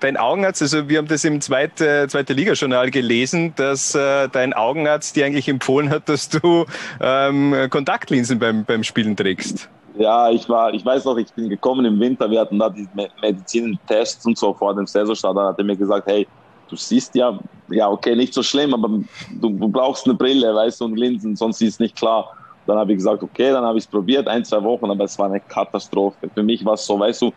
Dein 0.00 0.16
Augenarzt, 0.16 0.60
also 0.60 0.88
wir 0.88 0.98
haben 0.98 1.06
das 1.06 1.24
im 1.24 1.40
zweiten 1.40 2.08
zweite 2.08 2.32
Liga-Journal 2.32 2.90
gelesen, 2.90 3.52
dass 3.54 3.94
äh, 3.94 4.28
dein 4.28 4.52
Augenarzt 4.52 5.14
dir 5.14 5.26
eigentlich 5.26 5.48
empfohlen 5.48 5.90
hat, 5.90 6.08
dass 6.08 6.28
du 6.28 6.66
ähm, 7.00 7.54
Kontaktlinsen 7.70 8.40
beim, 8.40 8.64
beim 8.64 8.82
Spielen 8.82 9.16
trägst. 9.16 9.68
Ja, 9.98 10.30
ich 10.30 10.48
war, 10.48 10.74
ich 10.74 10.84
weiß 10.84 11.04
noch, 11.06 11.16
ich 11.16 11.32
bin 11.32 11.48
gekommen 11.48 11.86
im 11.86 11.98
Winter, 11.98 12.30
wir 12.30 12.40
hatten 12.40 12.58
da 12.58 12.68
die 12.68 12.86
Medizintests 13.22 14.26
und 14.26 14.36
so 14.36 14.52
vor 14.52 14.74
dem 14.74 14.86
Saisonstart, 14.86 15.36
da 15.36 15.48
hat 15.48 15.58
er 15.58 15.64
mir 15.64 15.76
gesagt, 15.76 16.06
hey, 16.06 16.26
du 16.68 16.76
siehst 16.76 17.14
ja, 17.14 17.38
ja 17.68 17.88
okay, 17.90 18.14
nicht 18.16 18.34
so 18.34 18.42
schlimm, 18.42 18.74
aber 18.74 18.88
du, 18.88 19.50
du 19.50 19.68
brauchst 19.68 20.06
eine 20.06 20.14
Brille, 20.14 20.54
weißt 20.54 20.80
du, 20.80 20.86
und 20.86 20.96
Linsen, 20.96 21.36
sonst 21.36 21.60
ist 21.62 21.74
es 21.74 21.80
nicht 21.80 21.96
klar. 21.96 22.28
Dann 22.66 22.78
habe 22.78 22.92
ich 22.92 22.98
gesagt, 22.98 23.22
okay, 23.22 23.52
dann 23.52 23.64
habe 23.64 23.78
ich 23.78 23.84
es 23.84 23.90
probiert, 23.90 24.26
ein, 24.26 24.44
zwei 24.44 24.62
Wochen, 24.62 24.90
aber 24.90 25.04
es 25.04 25.18
war 25.18 25.26
eine 25.26 25.40
Katastrophe. 25.40 26.28
Für 26.32 26.42
mich 26.42 26.64
war 26.64 26.74
es 26.74 26.84
so, 26.84 26.98
weißt 26.98 27.22
du, 27.22 27.32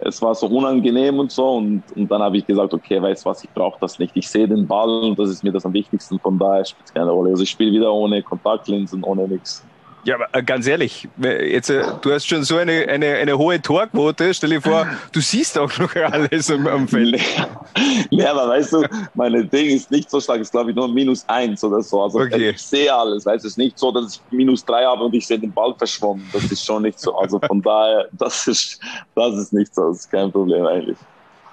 es 0.00 0.22
war 0.22 0.34
so 0.34 0.46
unangenehm 0.46 1.18
und 1.18 1.32
so. 1.32 1.56
Und, 1.56 1.82
und 1.96 2.08
dann 2.08 2.22
habe 2.22 2.36
ich 2.36 2.46
gesagt, 2.46 2.72
okay, 2.72 3.02
weißt 3.02 3.24
du 3.24 3.30
was, 3.30 3.42
ich 3.42 3.50
brauche 3.50 3.78
das 3.80 3.98
nicht. 3.98 4.16
Ich 4.16 4.28
sehe 4.28 4.46
den 4.46 4.66
Ball 4.66 4.88
und 4.88 5.18
das 5.18 5.30
ist 5.30 5.42
mir 5.42 5.52
das 5.52 5.66
am 5.66 5.72
wichtigsten. 5.72 6.18
Von 6.20 6.38
daher 6.38 6.64
spielt 6.64 6.86
es 6.86 6.94
keine 6.94 7.10
Rolle. 7.10 7.30
Also 7.30 7.42
ich 7.42 7.50
spiele 7.50 7.72
wieder 7.72 7.92
ohne 7.92 8.22
Kontaktlinsen, 8.22 9.02
ohne 9.02 9.26
nichts. 9.26 9.64
Ja, 10.08 10.14
aber 10.14 10.28
äh, 10.32 10.42
ganz 10.42 10.66
ehrlich, 10.66 11.06
jetzt, 11.18 11.68
äh, 11.68 11.84
du 12.00 12.10
hast 12.10 12.26
schon 12.26 12.42
so 12.42 12.56
eine, 12.56 12.88
eine, 12.88 13.16
eine 13.16 13.36
hohe 13.36 13.60
Torquote. 13.60 14.32
Stell 14.32 14.48
dir 14.48 14.62
vor, 14.62 14.86
du 15.12 15.20
siehst 15.20 15.58
auch 15.58 15.70
noch 15.78 15.94
alles 15.96 16.50
am, 16.50 16.66
am 16.66 16.88
Feld. 16.88 17.20
Nee, 18.10 18.24
aber 18.24 18.48
weißt 18.48 18.72
du, 18.72 18.84
meine 19.12 19.44
Ding 19.44 19.66
ist 19.66 19.90
nicht 19.90 20.08
so 20.08 20.18
stark, 20.18 20.40
ist 20.40 20.50
glaube 20.50 20.70
ich 20.70 20.76
nur 20.76 20.88
minus 20.88 21.28
eins 21.28 21.62
oder 21.62 21.82
so. 21.82 22.00
Also 22.02 22.20
okay. 22.20 22.50
ich 22.50 22.62
sehe 22.62 22.90
alles. 22.92 23.26
Weißt 23.26 23.44
du, 23.44 23.48
es 23.48 23.52
ist 23.52 23.58
nicht 23.58 23.78
so, 23.78 23.92
dass 23.92 24.14
ich 24.14 24.22
minus 24.30 24.64
drei 24.64 24.82
habe 24.82 25.04
und 25.04 25.14
ich 25.14 25.26
sehe 25.26 25.38
den 25.38 25.52
Ball 25.52 25.74
verschwommen. 25.76 26.26
Das 26.32 26.42
ist 26.44 26.64
schon 26.64 26.84
nicht 26.84 26.98
so. 26.98 27.14
Also 27.14 27.38
von 27.40 27.60
daher, 27.60 28.08
das 28.12 28.46
ist, 28.46 28.80
das 29.14 29.34
ist 29.36 29.52
nicht 29.52 29.74
so. 29.74 29.88
Das 29.88 29.98
ist 29.98 30.10
kein 30.10 30.32
Problem 30.32 30.64
eigentlich. 30.64 30.96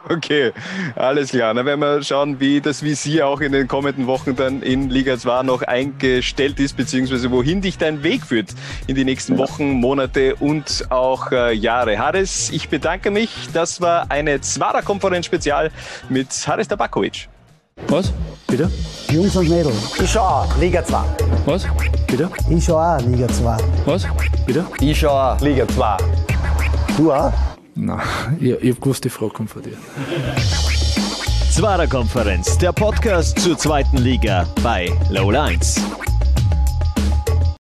Okay, 0.10 0.52
alles 0.96 1.32
klar. 1.32 1.54
Dann 1.54 1.66
werden 1.66 1.80
wir 1.80 2.04
schauen, 2.04 2.40
wie 2.40 2.62
das 2.62 2.84
Visier 2.84 3.28
auch 3.28 3.42
in 3.42 3.52
den 3.52 3.68
kommenden 3.68 4.06
Wochen 4.08 4.36
dann 4.36 4.62
in 4.62 4.90
Liga 4.90 5.18
2 5.18 5.44
noch 5.44 5.62
eingestellt 5.64 6.60
ist, 6.60 6.78
beziehungsweise 6.78 7.32
wohin 7.32 7.62
dich 7.62 7.78
dein 7.78 8.04
Weg 8.04 8.24
führt 8.24 8.50
in 8.88 8.96
die 8.96 9.04
nächsten 9.04 9.38
Wochen, 9.38 9.72
Monate 9.72 10.36
und 10.36 10.86
auch 10.90 11.32
äh, 11.32 11.54
Jahre. 11.54 11.98
Haris, 11.98 12.52
ich 12.52 12.70
bedanke 12.70 13.10
mich. 13.10 13.30
Das 13.54 13.82
war 13.82 14.12
eine 14.12 14.42
Zwara-Konferenz-Spezial 14.42 15.72
mit 16.10 16.30
Haris 16.48 16.68
Tabakovic. 16.68 17.28
Was? 17.88 18.14
Bitte? 18.48 18.72
Jungs 19.10 19.36
und 19.36 19.50
Mädels. 19.50 20.00
Ich 20.00 20.10
schau 20.10 20.46
Liga 20.60 20.84
2. 20.84 20.98
Was? 21.46 21.66
Bitte? 22.08 22.30
Ich 22.50 22.64
schau 22.64 22.78
auch 22.78 23.02
Liga 23.02 23.28
2. 23.28 23.58
Was? 23.86 24.08
Bitte? 24.46 24.66
Ich 24.80 25.00
schau 25.00 25.36
Liga 25.42 25.68
2. 25.68 25.98
Du 26.98 27.12
auch? 27.12 27.34
Nein, 27.76 28.00
ich, 28.40 28.52
ich 28.52 28.72
habe 28.72 28.82
gewusst, 28.82 29.04
die 29.04 29.10
Frage 29.10 29.34
kommt 29.34 29.50
von 29.50 29.62
dir. 29.62 29.78
Zwarer 31.52 31.88
Konferenz, 31.88 32.58
der 32.58 32.72
Podcast 32.72 33.38
zur 33.40 33.58
zweiten 33.58 33.98
Liga 33.98 34.48
bei 34.64 34.90
Low 35.10 35.30
Lines. 35.30 35.82